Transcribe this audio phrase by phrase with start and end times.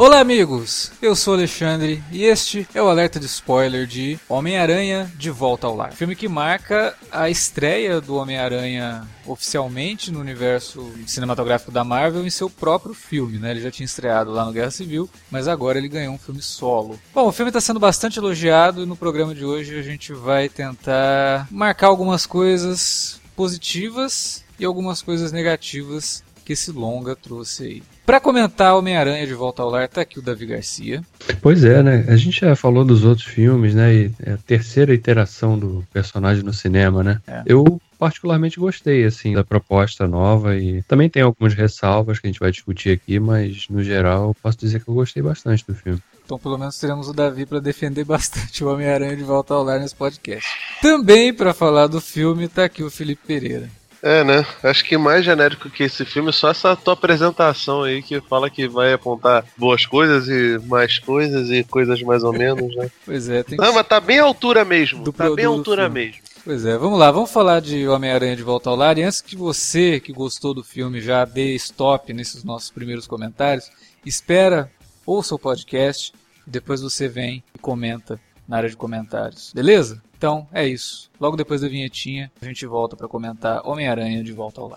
[0.00, 0.90] Olá, amigos!
[1.02, 5.76] Eu sou Alexandre e este é o alerta de spoiler de Homem-Aranha de Volta ao
[5.76, 5.92] Lar.
[5.92, 12.48] Filme que marca a estreia do Homem-Aranha oficialmente no universo cinematográfico da Marvel em seu
[12.48, 13.50] próprio filme, né?
[13.50, 16.98] Ele já tinha estreado lá no Guerra Civil, mas agora ele ganhou um filme solo.
[17.12, 20.48] Bom, o filme está sendo bastante elogiado e no programa de hoje a gente vai
[20.48, 27.82] tentar marcar algumas coisas positivas e algumas coisas negativas que esse longa trouxe aí.
[28.04, 31.00] Para comentar Homem-Aranha de Volta ao Lar, tá aqui o Davi Garcia.
[31.40, 32.04] Pois é, né?
[32.08, 33.94] A gente já falou dos outros filmes, né?
[33.94, 37.20] E é a terceira iteração do personagem no cinema, né?
[37.24, 37.44] É.
[37.46, 42.40] Eu particularmente gostei, assim, da proposta nova e também tem algumas ressalvas que a gente
[42.40, 46.02] vai discutir aqui, mas no geral posso dizer que eu gostei bastante do filme.
[46.24, 49.78] Então, pelo menos teremos o Davi para defender bastante o Homem-Aranha de Volta ao Lar
[49.78, 50.48] nesse podcast.
[50.82, 53.70] Também para falar do filme tá aqui o Felipe Pereira.
[54.02, 54.46] É, né?
[54.62, 58.48] Acho que mais genérico que esse filme é só essa tua apresentação aí que fala
[58.48, 62.90] que vai apontar boas coisas e mais coisas e coisas mais ou menos, né?
[63.04, 63.74] pois é, tem Não, que...
[63.74, 65.04] mas tá bem à altura mesmo.
[65.04, 66.20] Do tá bem à altura mesmo.
[66.42, 68.96] Pois é, vamos lá, vamos falar de Homem-Aranha de Volta ao Lar.
[68.96, 73.70] E antes que você que gostou do filme já dê stop nesses nossos primeiros comentários,
[74.04, 74.70] espera,
[75.04, 76.14] ouça o podcast,
[76.46, 80.02] depois você vem e comenta na área de comentários, beleza?
[80.20, 81.10] Então é isso.
[81.18, 84.76] Logo depois da vinhetinha, a gente volta para comentar Homem-Aranha de volta ao lar.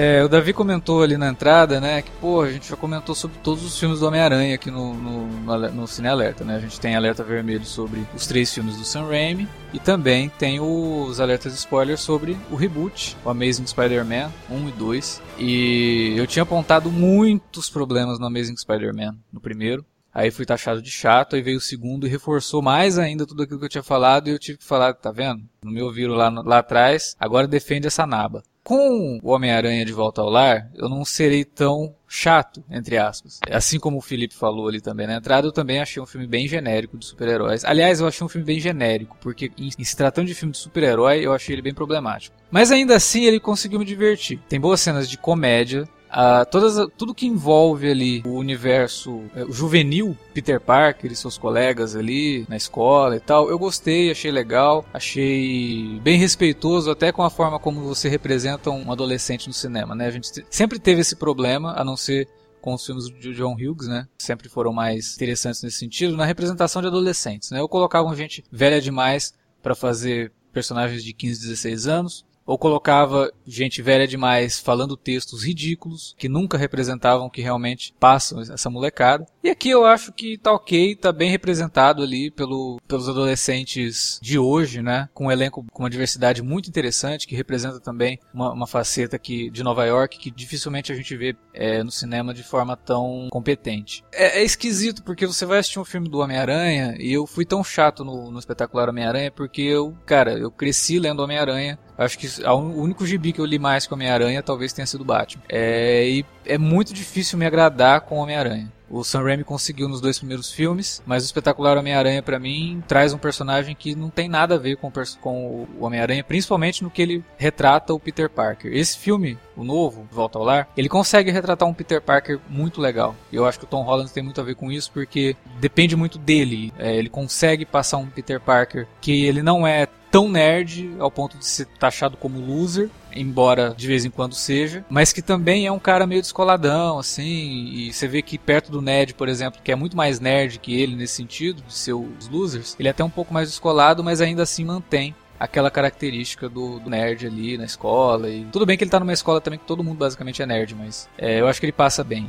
[0.00, 3.36] É, o Davi comentou ali na entrada, né, que pô, a gente já comentou sobre
[3.42, 6.54] todos os filmes do Homem-Aranha aqui no, no, no, Cine Alerta, né?
[6.54, 10.60] A gente tem alerta vermelho sobre os três filmes do Sam Raimi e também tem
[10.60, 15.22] os alertas de spoiler sobre o reboot, o Amazing Spider-Man 1 e 2.
[15.36, 19.84] E eu tinha apontado muitos problemas no Amazing Spider-Man no primeiro.
[20.14, 23.58] Aí fui taxado de chato, aí veio o segundo e reforçou mais ainda tudo aquilo
[23.58, 25.42] que eu tinha falado e eu tive que falar, tá vendo?
[25.60, 30.20] No meu viro lá, lá atrás, agora defende essa naba com o Homem-Aranha de Volta
[30.20, 33.40] ao Lar, eu não serei tão chato, entre aspas.
[33.50, 36.46] Assim como o Felipe falou ali também na entrada, eu também achei um filme bem
[36.46, 37.64] genérico de super-heróis.
[37.64, 41.24] Aliás, eu achei um filme bem genérico, porque em, se tratando de filme de super-herói,
[41.24, 42.36] eu achei ele bem problemático.
[42.50, 44.38] Mas ainda assim, ele conseguiu me divertir.
[44.50, 49.52] Tem boas cenas de comédia, Uh, todas, tudo que envolve ali o universo é, o
[49.52, 54.86] juvenil, Peter Parker e seus colegas ali na escola e tal, eu gostei, achei legal,
[54.92, 60.06] achei bem respeitoso até com a forma como você representa um adolescente no cinema, né?
[60.06, 62.26] A gente sempre teve esse problema, a não ser
[62.60, 64.06] com os filmes de John Hughes, né?
[64.18, 67.60] Sempre foram mais interessantes nesse sentido, na representação de adolescentes, né?
[67.62, 73.82] Ou colocavam gente velha demais para fazer personagens de 15, 16 anos, ou colocava gente
[73.82, 79.26] velha demais falando textos ridículos que nunca representavam o que realmente passam essa molecada.
[79.44, 84.38] E aqui eu acho que tá ok, tá bem representado ali pelo, pelos adolescentes de
[84.38, 85.10] hoje, né?
[85.12, 89.50] Com um elenco com uma diversidade muito interessante que representa também uma, uma faceta que,
[89.50, 94.02] de Nova York que dificilmente a gente vê é, no cinema de forma tão competente.
[94.10, 97.62] É, é, esquisito porque você vai assistir um filme do Homem-Aranha e eu fui tão
[97.62, 102.80] chato no, no espetacular Homem-Aranha porque eu, cara, eu cresci lendo Homem-Aranha Acho que o
[102.80, 105.42] único gibi que eu li mais com Homem-Aranha talvez tenha sido Batman.
[105.48, 108.72] É, e é muito difícil me agradar com Homem-Aranha.
[108.90, 113.12] O Sam Raimi conseguiu nos dois primeiros filmes, mas o espetacular Homem-Aranha para mim traz
[113.12, 114.90] um personagem que não tem nada a ver com,
[115.20, 118.72] com o Homem-Aranha, principalmente no que ele retrata o Peter Parker.
[118.72, 123.14] Esse filme, o novo, Volta ao Lar, ele consegue retratar um Peter Parker muito legal.
[123.30, 125.94] E eu acho que o Tom Holland tem muito a ver com isso, porque depende
[125.94, 126.72] muito dele.
[126.78, 131.36] É, ele consegue passar um Peter Parker que ele não é tão nerd ao ponto
[131.36, 135.72] de ser taxado como loser, embora de vez em quando seja, mas que também é
[135.72, 139.72] um cara meio descoladão, assim, e você vê que perto do Ned, por exemplo, que
[139.72, 143.02] é muito mais nerd que ele nesse sentido, de ser os losers, ele é até
[143.02, 147.64] um pouco mais descolado, mas ainda assim mantém aquela característica do, do, nerd ali na
[147.64, 148.28] escola.
[148.28, 150.74] E tudo bem que ele tá numa escola também que todo mundo basicamente é nerd,
[150.74, 152.28] mas é, eu acho que ele passa bem.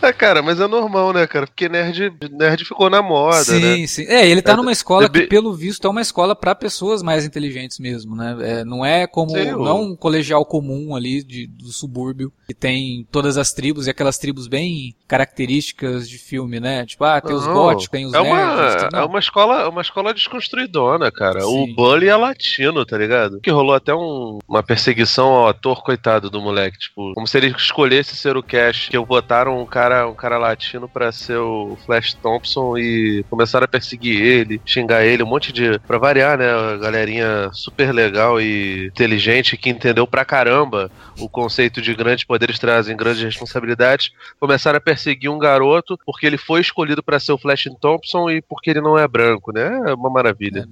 [0.00, 1.46] É, cara, mas é normal, né, cara?
[1.46, 3.86] Porque nerd, nerd ficou na moda, sim, né?
[3.86, 4.04] Sim.
[4.06, 7.24] É, ele tá é, numa escola que, pelo visto, é uma escola para pessoas mais
[7.24, 8.36] inteligentes mesmo, né?
[8.40, 9.30] É, não é como.
[9.30, 13.86] Sim, não é um colegial comum ali de, do subúrbio, que tem todas as tribos
[13.86, 16.86] e aquelas tribos bem características de filme, né?
[16.86, 18.88] Tipo, ah, tem os góticos, tem os é nerds.
[18.92, 21.40] Uma, é uma escola, uma escola desconstruidona, cara.
[21.40, 21.46] Sim.
[21.46, 23.40] O Bully é latino latino, tá ligado?
[23.40, 26.78] Que rolou até um, uma perseguição ao ator, coitado do moleque.
[26.78, 30.88] Tipo, como se ele escolhesse ser o Cash, que botaram um cara, um cara latino
[30.88, 35.78] pra ser o Flash Thompson e começaram a perseguir ele, xingar ele, um monte de.
[35.80, 36.50] Pra variar, né?
[36.50, 42.58] A galerinha super legal e inteligente que entendeu pra caramba o conceito de grandes poderes
[42.58, 44.10] trazem grandes responsabilidades.
[44.38, 48.42] Começaram a perseguir um garoto porque ele foi escolhido para ser o Flash Thompson e
[48.42, 49.82] porque ele não é branco, né?
[49.86, 50.66] É uma maravilha.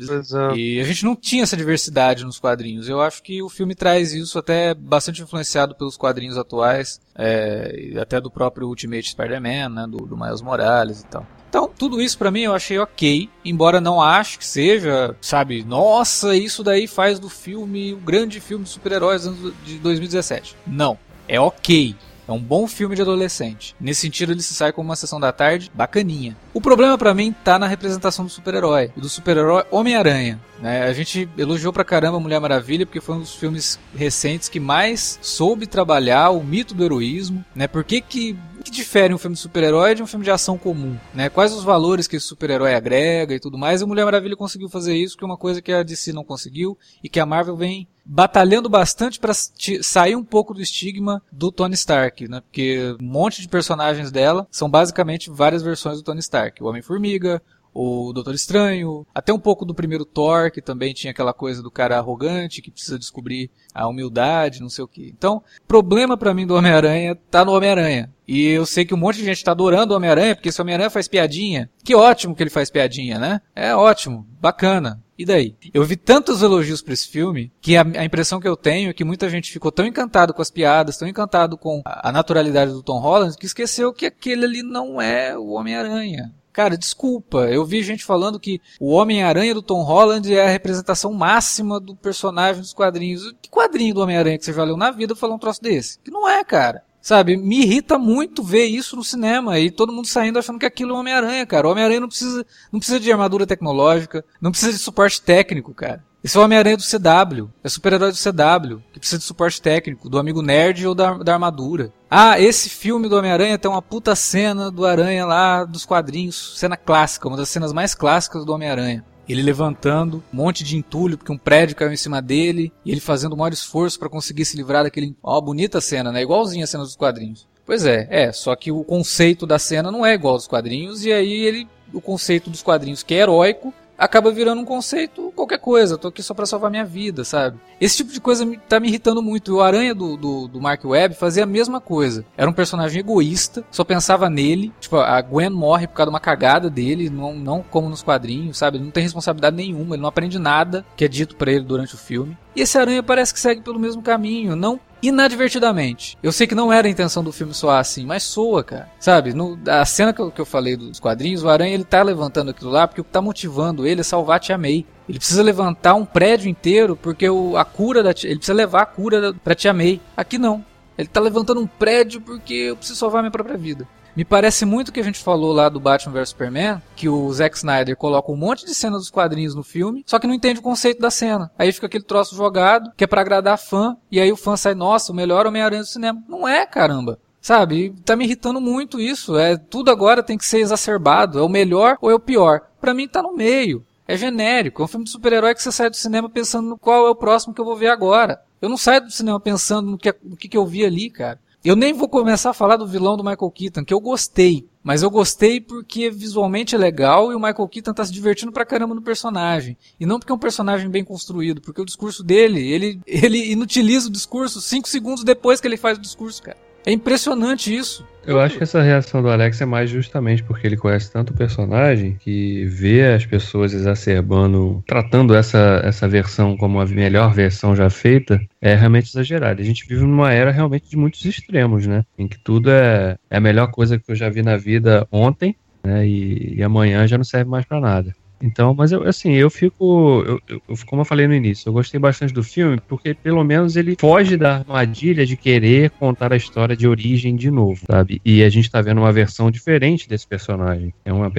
[0.52, 2.88] É, e a gente não tinha essa diversidade nos quadrinhos.
[2.88, 8.20] Eu acho que o filme traz isso até bastante influenciado pelos quadrinhos atuais, é, até
[8.20, 11.26] do próprio Ultimate Spider-Man, né, do, do Miles Morales e tal.
[11.48, 16.34] Então, tudo isso para mim eu achei ok, embora não acho que seja, sabe, nossa,
[16.34, 19.24] isso daí faz do filme o grande filme de super-heróis
[19.62, 20.56] de 2017.
[20.66, 20.98] Não,
[21.28, 21.94] é ok.
[22.32, 23.76] É um bom filme de adolescente.
[23.78, 26.34] Nesse sentido, ele se sai como uma sessão da tarde bacaninha.
[26.54, 30.40] O problema para mim tá na representação do super-herói, do super-herói Homem-Aranha.
[30.58, 30.84] Né?
[30.84, 35.18] A gente elogiou pra caramba Mulher Maravilha porque foi um dos filmes recentes que mais
[35.20, 37.44] soube trabalhar o mito do heroísmo.
[37.54, 37.68] Né?
[37.68, 40.96] Por que, que, que difere um filme de super-herói de um filme de ação comum?
[41.12, 41.28] Né?
[41.28, 43.82] Quais os valores que esse super-herói agrega e tudo mais?
[43.82, 46.78] E Mulher Maravilha conseguiu fazer isso, que é uma coisa que a DC não conseguiu
[47.04, 51.74] e que a Marvel vem batalhando bastante para sair um pouco do estigma do Tony
[51.74, 52.40] Stark, né?
[52.40, 56.62] Porque um monte de personagens dela são basicamente várias versões do Tony Stark.
[56.62, 57.42] O Homem-Formiga,
[57.74, 61.70] o Doutor Estranho, até um pouco do primeiro Thor, que também tinha aquela coisa do
[61.70, 65.08] cara arrogante que precisa descobrir a humildade, não sei o que.
[65.08, 68.12] Então, problema para mim do Homem-Aranha tá no Homem-Aranha.
[68.28, 70.90] E eu sei que um monte de gente tá adorando o Homem-Aranha, porque esse Homem-Aranha
[70.90, 71.70] faz piadinha.
[71.82, 73.40] Que ótimo que ele faz piadinha, né?
[73.54, 75.02] É ótimo, bacana.
[75.18, 75.54] E daí?
[75.72, 78.92] Eu vi tantos elogios para esse filme que a, a, impressão que eu tenho é
[78.92, 82.72] que muita gente ficou tão encantado com as piadas, tão encantado com a, a naturalidade
[82.72, 86.32] do Tom Holland, que esqueceu que aquele ali não é o Homem-Aranha.
[86.52, 91.12] Cara, desculpa, eu vi gente falando que o Homem-Aranha do Tom Holland é a representação
[91.12, 93.32] máxima do personagem dos quadrinhos.
[93.40, 95.98] Que quadrinho do Homem-Aranha que você já leu na vida falou um troço desse?
[96.00, 96.84] Que não é, cara.
[97.02, 100.94] Sabe, me irrita muito ver isso no cinema e todo mundo saindo achando que aquilo
[100.94, 101.66] é Homem-Aranha, cara.
[101.66, 106.04] O Homem-Aranha não precisa, não precisa de armadura tecnológica, não precisa de suporte técnico, cara.
[106.22, 107.50] Esse é o Homem-Aranha do CW.
[107.64, 111.32] É super-herói do CW, que precisa de suporte técnico, do amigo nerd ou da, da
[111.32, 111.92] armadura.
[112.08, 116.76] Ah, esse filme do Homem-Aranha tem uma puta cena do Aranha lá dos quadrinhos, cena
[116.76, 119.04] clássica, uma das cenas mais clássicas do Homem-Aranha.
[119.28, 123.00] Ele levantando um monte de entulho porque um prédio caiu em cima dele e ele
[123.00, 125.16] fazendo o maior esforço para conseguir se livrar daquele.
[125.22, 126.22] Ó, bonita cena, né?
[126.22, 127.46] Igualzinha a cena dos quadrinhos.
[127.64, 131.12] Pois é, é, só que o conceito da cena não é igual aos quadrinhos e
[131.12, 133.72] aí ele o conceito dos quadrinhos que é heróico
[134.02, 135.96] acaba virando um conceito qualquer coisa.
[135.96, 137.58] Tô aqui só para salvar minha vida, sabe?
[137.80, 139.56] Esse tipo de coisa tá me irritando muito.
[139.56, 142.24] O Aranha do, do, do, Mark Webb fazia a mesma coisa.
[142.36, 144.72] Era um personagem egoísta, só pensava nele.
[144.80, 148.58] Tipo, a Gwen morre por causa de uma cagada dele, não, não como nos quadrinhos,
[148.58, 148.76] sabe?
[148.76, 151.94] Ele não tem responsabilidade nenhuma, ele não aprende nada que é dito para ele durante
[151.94, 152.36] o filme.
[152.56, 156.16] E esse Aranha parece que segue pelo mesmo caminho, não inadvertidamente.
[156.22, 158.88] Eu sei que não era a intenção do filme soar assim, mas soa, cara.
[159.00, 162.02] Sabe, no, a cena que eu, que eu falei dos quadrinhos, o Aranha ele tá
[162.02, 164.86] levantando aquilo lá porque o que tá motivando ele é salvar a Tia May.
[165.08, 168.82] Ele precisa levantar um prédio inteiro porque o, a cura da tia, ele precisa levar
[168.82, 170.00] a cura da, pra Tia May.
[170.16, 170.64] Aqui não.
[170.96, 173.88] Ele tá levantando um prédio porque eu preciso salvar minha própria vida.
[174.14, 177.32] Me parece muito o que a gente falou lá do Batman vs Superman, que o
[177.32, 180.60] Zack Snyder coloca um monte de cenas dos quadrinhos no filme, só que não entende
[180.60, 181.50] o conceito da cena.
[181.58, 184.74] Aí fica aquele troço jogado, que é para agradar fã, e aí o fã sai,
[184.74, 186.22] nossa, o melhor Homem-Aranha do cinema.
[186.28, 187.18] Não é, caramba.
[187.40, 187.92] Sabe?
[188.04, 189.36] Tá me irritando muito isso.
[189.36, 191.40] É tudo agora tem que ser exacerbado.
[191.40, 192.60] É o melhor ou é o pior?
[192.80, 193.84] Para mim tá no meio.
[194.06, 194.80] É genérico.
[194.80, 197.16] É um filme de super-herói que você sai do cinema pensando no qual é o
[197.16, 198.40] próximo que eu vou ver agora.
[198.60, 201.40] Eu não saio do cinema pensando no que, no que, que eu vi ali, cara.
[201.64, 204.68] Eu nem vou começar a falar do vilão do Michael Keaton, que eu gostei.
[204.82, 208.66] Mas eu gostei porque visualmente é legal e o Michael Keaton tá se divertindo pra
[208.66, 209.76] caramba no personagem.
[210.00, 214.08] E não porque é um personagem bem construído, porque o discurso dele, ele, ele inutiliza
[214.08, 216.58] o discurso cinco segundos depois que ele faz o discurso, cara.
[216.84, 218.06] É impressionante isso.
[218.24, 221.36] Eu acho que essa reação do Alex é mais justamente porque ele conhece tanto o
[221.36, 227.90] personagem que vê as pessoas exacerbando, tratando essa, essa versão como a melhor versão já
[227.90, 229.60] feita, é realmente exagerado.
[229.60, 232.04] A gente vive numa era realmente de muitos extremos, né?
[232.16, 235.56] Em que tudo é, é a melhor coisa que eu já vi na vida ontem,
[235.82, 236.06] né?
[236.06, 238.14] E, e amanhã já não serve mais para nada.
[238.42, 240.24] Então, mas eu, assim, eu fico.
[240.26, 243.76] Eu, eu, como eu falei no início, eu gostei bastante do filme porque pelo menos
[243.76, 248.20] ele foge da armadilha de querer contar a história de origem de novo, sabe?
[248.24, 250.92] E a gente tá vendo uma versão diferente desse personagem.
[251.04, 251.30] É uma,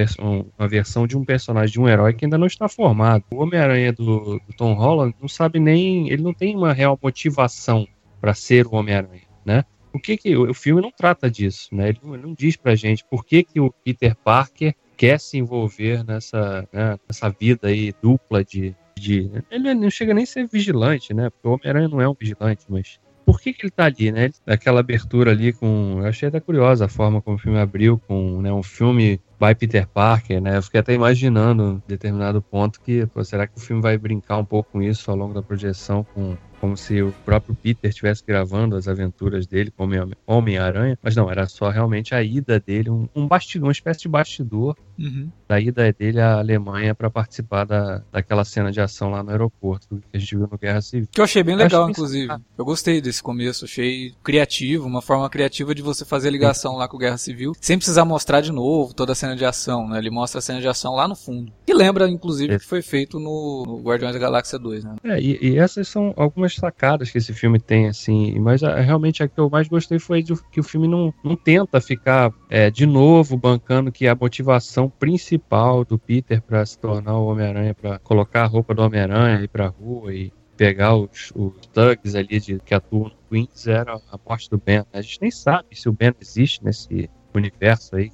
[0.58, 3.22] uma versão de um personagem, de um herói que ainda não está formado.
[3.30, 6.08] O Homem-Aranha do, do Tom Holland não sabe nem.
[6.10, 7.86] Ele não tem uma real motivação
[8.18, 9.64] para ser o Homem-Aranha, né?
[9.92, 11.90] O que que o, filme não trata disso, né?
[11.90, 15.36] Ele não, ele não diz pra gente por que que o Peter Parker quer se
[15.36, 19.30] envolver nessa, né, nessa vida aí dupla de, de.
[19.50, 21.28] Ele não chega nem a ser vigilante, né?
[21.28, 22.98] Porque o Homem-Aranha não é um vigilante, mas.
[23.26, 24.30] Por que, que ele tá ali, né?
[24.46, 25.98] Aquela abertura ali com.
[25.98, 29.54] Eu achei até curiosa a forma como o filme abriu, com né, um filme by
[29.54, 30.56] Peter Parker, né?
[30.56, 34.38] Eu fiquei até imaginando, em determinado ponto, que pô, será que o filme vai brincar
[34.38, 36.34] um pouco com isso ao longo da projeção, com
[36.64, 39.92] como se o próprio Peter estivesse gravando as aventuras dele como
[40.26, 44.08] Homem-Aranha, mas não, era só realmente a ida dele, um, um bastidor, uma espécie de
[44.08, 45.28] bastidor uhum.
[45.46, 50.00] da ida dele à Alemanha para participar da, daquela cena de ação lá no aeroporto
[50.10, 51.06] que a gente viu no Guerra Civil.
[51.12, 52.34] Que eu achei bem legal, inclusive.
[52.56, 56.88] Eu gostei desse começo, achei criativo, uma forma criativa de você fazer a ligação lá
[56.88, 59.98] com o Guerra Civil, sem precisar mostrar de novo toda a cena de ação, né?
[59.98, 61.52] Ele mostra a cena de ação lá no fundo.
[61.66, 62.58] Que lembra, inclusive, é.
[62.58, 64.96] que foi feito no, no Guardiões da Galáxia 2, né?
[65.04, 68.38] É, e, e essas são algumas sacadas que esse filme tem, assim.
[68.38, 71.36] Mas a, realmente a que eu mais gostei foi de, que o filme não, não
[71.36, 77.18] tenta ficar é, de novo bancando que a motivação principal do Peter para se tornar
[77.18, 81.32] o Homem-Aranha, para colocar a roupa do Homem-Aranha e ir pra rua e pegar os,
[81.34, 84.84] os thugs ali de, que atuam no Queens era a morte do Ben.
[84.92, 88.10] A gente nem sabe se o Ben existe nesse universo aí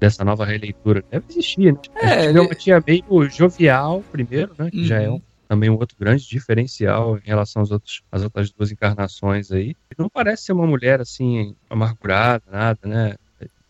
[0.00, 1.04] dessa nova releitura.
[1.10, 1.80] Deve existir, né?
[1.96, 2.54] É, ele...
[2.54, 4.70] tia meio jovial primeiro, né?
[4.70, 4.84] Que uhum.
[4.84, 5.20] já é um
[5.54, 9.76] também um outro grande diferencial em relação aos outros, às outras duas encarnações aí.
[9.96, 13.14] Não parece ser uma mulher assim, amargurada, nada, né?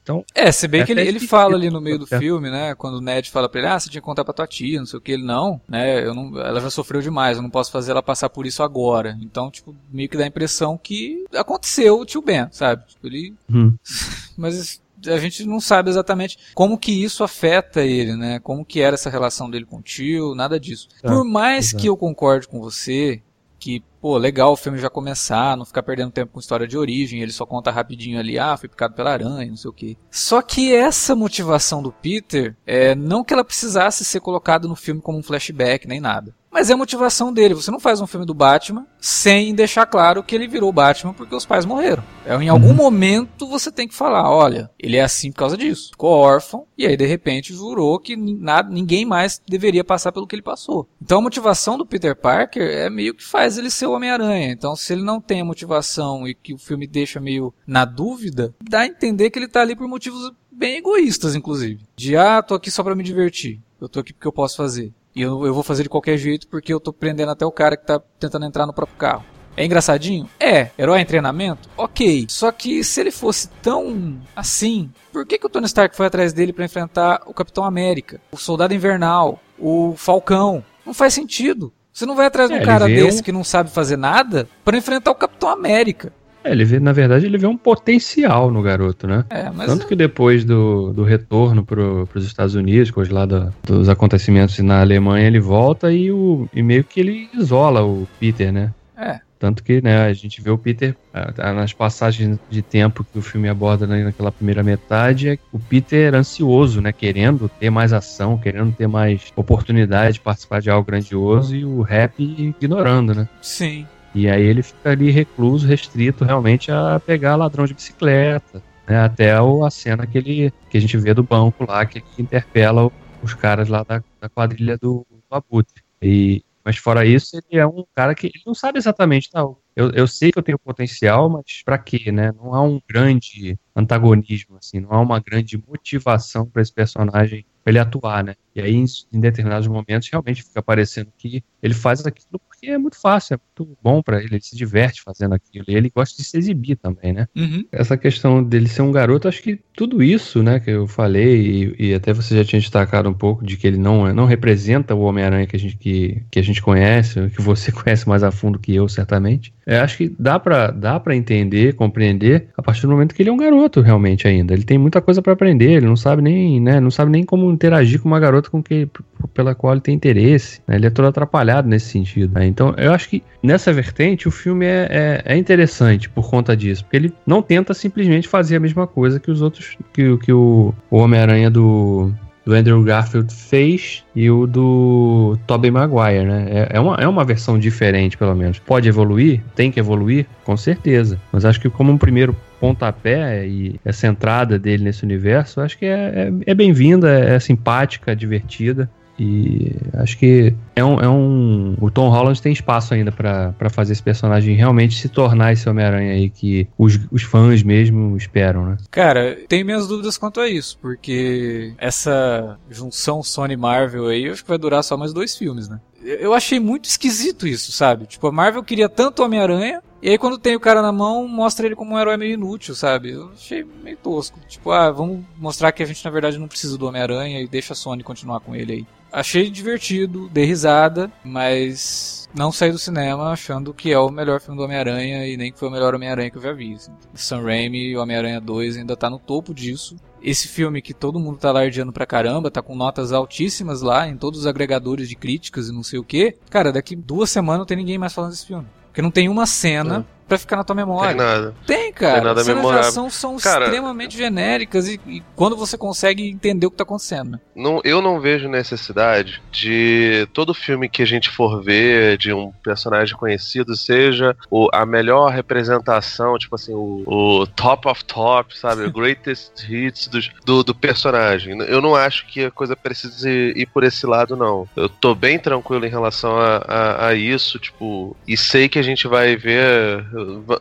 [0.03, 2.75] Então, é, se bem é que ele, ele fala ali no meio do filme, né?
[2.75, 4.85] Quando o Ned fala pra ele, ah, você tinha que contar pra tua tia, não
[4.85, 6.05] sei o que, ele não, né?
[6.05, 9.17] Eu não, ela já sofreu demais, eu não posso fazer ela passar por isso agora.
[9.23, 12.85] Então, tipo, meio que dá a impressão que aconteceu o tio Ben, sabe?
[12.87, 13.35] Tipo, ele.
[13.51, 13.73] Hum.
[14.37, 18.39] Mas a gente não sabe exatamente como que isso afeta ele, né?
[18.41, 20.89] Como que era essa relação dele com o tio, nada disso.
[21.03, 21.83] É, Por mais exato.
[21.83, 23.23] que eu concorde com você
[23.65, 27.23] que, pô, legal o filme já começar, não ficar perdendo tempo com história de origem,
[27.23, 29.97] ele só conta rapidinho ali, ah, foi picado pela aranha, não sei o que.
[30.11, 35.01] Só que essa motivação do Peter, é, não que ela precisasse ser colocada no filme
[35.01, 36.35] como um flashback, nem nada.
[36.55, 37.53] Mas é a motivação dele.
[37.53, 41.35] Você não faz um filme do Batman sem deixar claro que ele virou Batman porque
[41.35, 42.05] os pais morreram.
[42.25, 42.75] É, em algum uhum.
[42.75, 45.91] momento você tem que falar, olha, ele é assim por causa disso.
[45.91, 50.37] Ficou órfão e aí de repente jurou que nada, ninguém mais deveria passar pelo que
[50.37, 50.89] ele passou.
[51.03, 54.53] Então a motivação do Peter Parker é meio que faz ele ser o Homem-Aranha.
[54.53, 58.55] Então se ele não tem a motivação e que o filme deixa meio na dúvida,
[58.63, 61.81] dá a entender que ele tá ali por motivos bem egoístas, inclusive.
[61.97, 63.61] De ah, tô aqui só para me divertir.
[63.81, 64.95] Eu tô aqui porque eu posso fazer.
[65.15, 67.77] E eu, eu vou fazer de qualquer jeito porque eu tô prendendo até o cara
[67.77, 69.25] que tá tentando entrar no próprio carro.
[69.57, 70.29] É engraçadinho?
[70.41, 70.71] É.
[70.77, 71.69] Herói em treinamento?
[71.77, 72.27] Ok.
[72.29, 76.33] Só que se ele fosse tão assim, por que, que o Tony Stark foi atrás
[76.33, 80.65] dele para enfrentar o Capitão América, o Soldado Invernal, o Falcão?
[80.85, 81.73] Não faz sentido.
[81.93, 84.77] Você não vai atrás de um é, cara desse que não sabe fazer nada para
[84.77, 86.13] enfrentar o Capitão América.
[86.45, 89.25] É, ele vê, na verdade, ele vê um potencial no garoto, né?
[89.31, 89.89] É, mas Tanto é...
[89.89, 94.83] que depois do, do retorno para os Estados Unidos, depois lá do, dos acontecimentos na
[94.83, 98.73] Alemanha, ele volta e, o, e meio que ele isola o Peter, né?
[98.97, 99.21] É.
[99.39, 100.97] Tanto que, né, a gente vê o Peter
[101.37, 106.15] nas passagens de tempo que o filme aborda né, naquela primeira metade, é o Peter
[106.15, 111.55] ansioso, né, querendo ter mais ação, querendo ter mais oportunidade de participar de algo grandioso
[111.55, 113.29] e o rap ignorando, né?
[113.43, 113.87] Sim.
[114.15, 118.63] E aí ele fica ali recluso, restrito realmente a pegar ladrão de bicicleta.
[118.87, 122.93] Né, até a cena que, ele, que a gente vê do banco lá, que interpela
[123.23, 125.83] os caras lá da, da quadrilha do, do Abutre.
[126.03, 129.41] E, mas fora isso, ele é um cara que ele não sabe exatamente, tá?
[129.75, 132.31] Eu, eu sei que eu tenho potencial, mas para quê, né?
[132.33, 137.79] Não há um grande antagonismo, assim, não há uma grande motivação para esse personagem ele
[137.79, 138.35] atuar, né?
[138.55, 142.79] E aí, em, em determinados momentos, realmente fica parecendo que ele faz aquilo porque é
[142.79, 145.65] muito fácil, é muito bom para ele, ele se diverte fazendo aquilo.
[145.69, 147.27] E ele gosta de se exibir também, né?
[147.37, 147.65] Uhum.
[147.73, 151.89] Essa questão dele ser um garoto, acho que tudo isso, né, que eu falei, e,
[151.89, 155.01] e até você já tinha destacado um pouco de que ele não, não representa o
[155.01, 158.59] Homem-Aranha que a gente, que, que a gente conhece, que você conhece mais a fundo
[158.59, 159.53] que eu, certamente.
[159.67, 163.31] É, acho que dá para dá pra entender, compreender, a partir do momento que ele
[163.31, 164.53] é um garoto realmente ainda.
[164.53, 167.51] Ele tem muita coisa para aprender, ele não sabe nem, né, não sabe nem como
[167.51, 168.89] interagir com uma garota com que,
[169.33, 170.61] pela qual ele tem interesse.
[170.67, 172.35] Né, ele é todo atrapalhado nesse sentido.
[172.35, 172.47] Né?
[172.47, 176.85] Então, eu acho que nessa vertente o filme é, é, é, interessante por conta disso,
[176.85, 180.75] porque ele não tenta simplesmente fazer a mesma coisa que os outros, que, que o,
[180.91, 182.13] o Homem-Aranha do
[182.45, 186.47] do Andrew Garfield fez e o do Tobey Maguire, né?
[186.51, 188.59] É, é, uma, é uma versão diferente, pelo menos.
[188.59, 189.43] Pode evoluir?
[189.55, 190.27] Tem que evoluir?
[190.45, 191.19] Com certeza.
[191.33, 195.85] Mas acho que como um primeiro pontapé e essa entrada dele nesse universo, acho que
[195.85, 198.89] é, é, é bem-vinda, é, é simpática, divertida.
[199.17, 201.77] E acho que é um, é um.
[201.81, 206.15] O Tom Holland tem espaço ainda para fazer esse personagem realmente se tornar esse Homem-Aranha
[206.15, 208.77] aí que os, os fãs mesmo esperam, né?
[208.91, 214.49] Cara, tenho minhas dúvidas quanto a isso, porque essa junção Sony-Marvel aí, eu acho que
[214.49, 215.79] vai durar só mais dois filmes, né?
[216.03, 218.07] Eu achei muito esquisito isso, sabe?
[218.07, 221.65] Tipo, a Marvel queria tanto Homem-Aranha, e aí quando tem o cara na mão, mostra
[221.65, 223.13] ele como um herói meio inútil, sabe?
[223.13, 224.39] Eu achei meio tosco.
[224.47, 227.73] Tipo, ah, vamos mostrar que a gente na verdade não precisa do Homem-Aranha e deixa
[227.73, 228.87] a Sony continuar com ele aí.
[229.11, 234.59] Achei divertido, dei risada, mas não saí do cinema achando que é o melhor filme
[234.59, 236.75] do Homem-Aranha e nem que foi o melhor Homem-Aranha que eu já vi.
[236.75, 236.93] Assim.
[237.15, 239.97] Sam Raimi e Homem-Aranha 2 ainda tá no topo disso.
[240.21, 244.19] Esse filme que todo mundo tá lardeando pra caramba, tá com notas altíssimas lá em
[244.19, 246.37] todos os agregadores de críticas e não sei o que.
[246.51, 248.67] Cara, daqui duas semanas não tem ninguém mais falando desse filme.
[248.95, 251.09] Porque não tem uma cena pra ficar na tua memória.
[251.15, 251.55] Tem nada.
[251.67, 252.15] Tem, cara.
[252.17, 256.29] Tem nada As cenas de ação são Cara, extremamente genéricas e, e quando você consegue
[256.29, 257.39] entender o que tá acontecendo.
[257.55, 262.51] Não, eu não vejo necessidade de todo filme que a gente for ver de um
[262.63, 268.83] personagem conhecido seja o, a melhor representação, tipo assim, o, o top of top, sabe?
[268.85, 271.59] O greatest hits dos- do, do personagem.
[271.63, 274.69] Eu não acho que a coisa precise ir por esse lado, não.
[274.77, 278.83] Eu tô bem tranquilo em relação a, a, a isso, tipo, e sei que a
[278.83, 280.05] gente vai ver.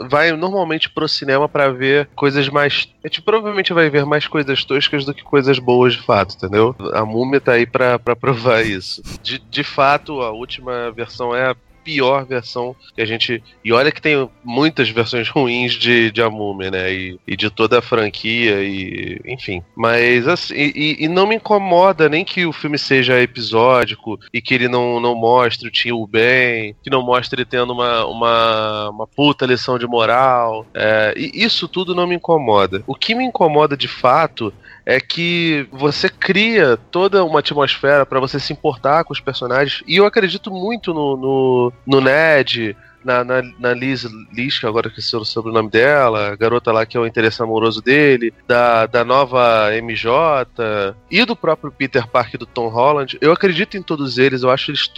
[0.09, 2.87] Vai normalmente pro cinema pra ver coisas mais.
[3.03, 6.75] A gente provavelmente vai ver mais coisas toscas do que coisas boas de fato, entendeu?
[6.93, 9.01] A múmia tá aí pra, pra provar isso.
[9.21, 13.43] De, de fato, a última versão é pior versão que a gente.
[13.63, 16.93] E olha que tem muitas versões ruins de, de A Múmia, né?
[16.93, 19.19] E, e de toda a franquia, e.
[19.25, 19.61] Enfim.
[19.75, 20.53] Mas assim.
[20.55, 24.99] E, e não me incomoda nem que o filme seja episódico e que ele não,
[24.99, 29.77] não mostre o tio bem, que não mostre ele tendo uma, uma, uma puta lição
[29.77, 30.65] de moral.
[30.73, 32.83] É, e isso tudo não me incomoda.
[32.87, 34.53] O que me incomoda de fato
[34.85, 39.83] é que você cria toda uma atmosfera pra você se importar com os personagens.
[39.87, 44.87] E eu acredito muito no, no, no Ned, na, na, na Liz, Liz, que agora
[44.87, 49.03] esqueci o sobrenome dela, a garota lá que é o interesse amoroso dele, da, da
[49.03, 53.17] nova MJ e do próprio Peter Parker do Tom Holland.
[53.21, 54.89] Eu acredito em todos eles, eu acho eles.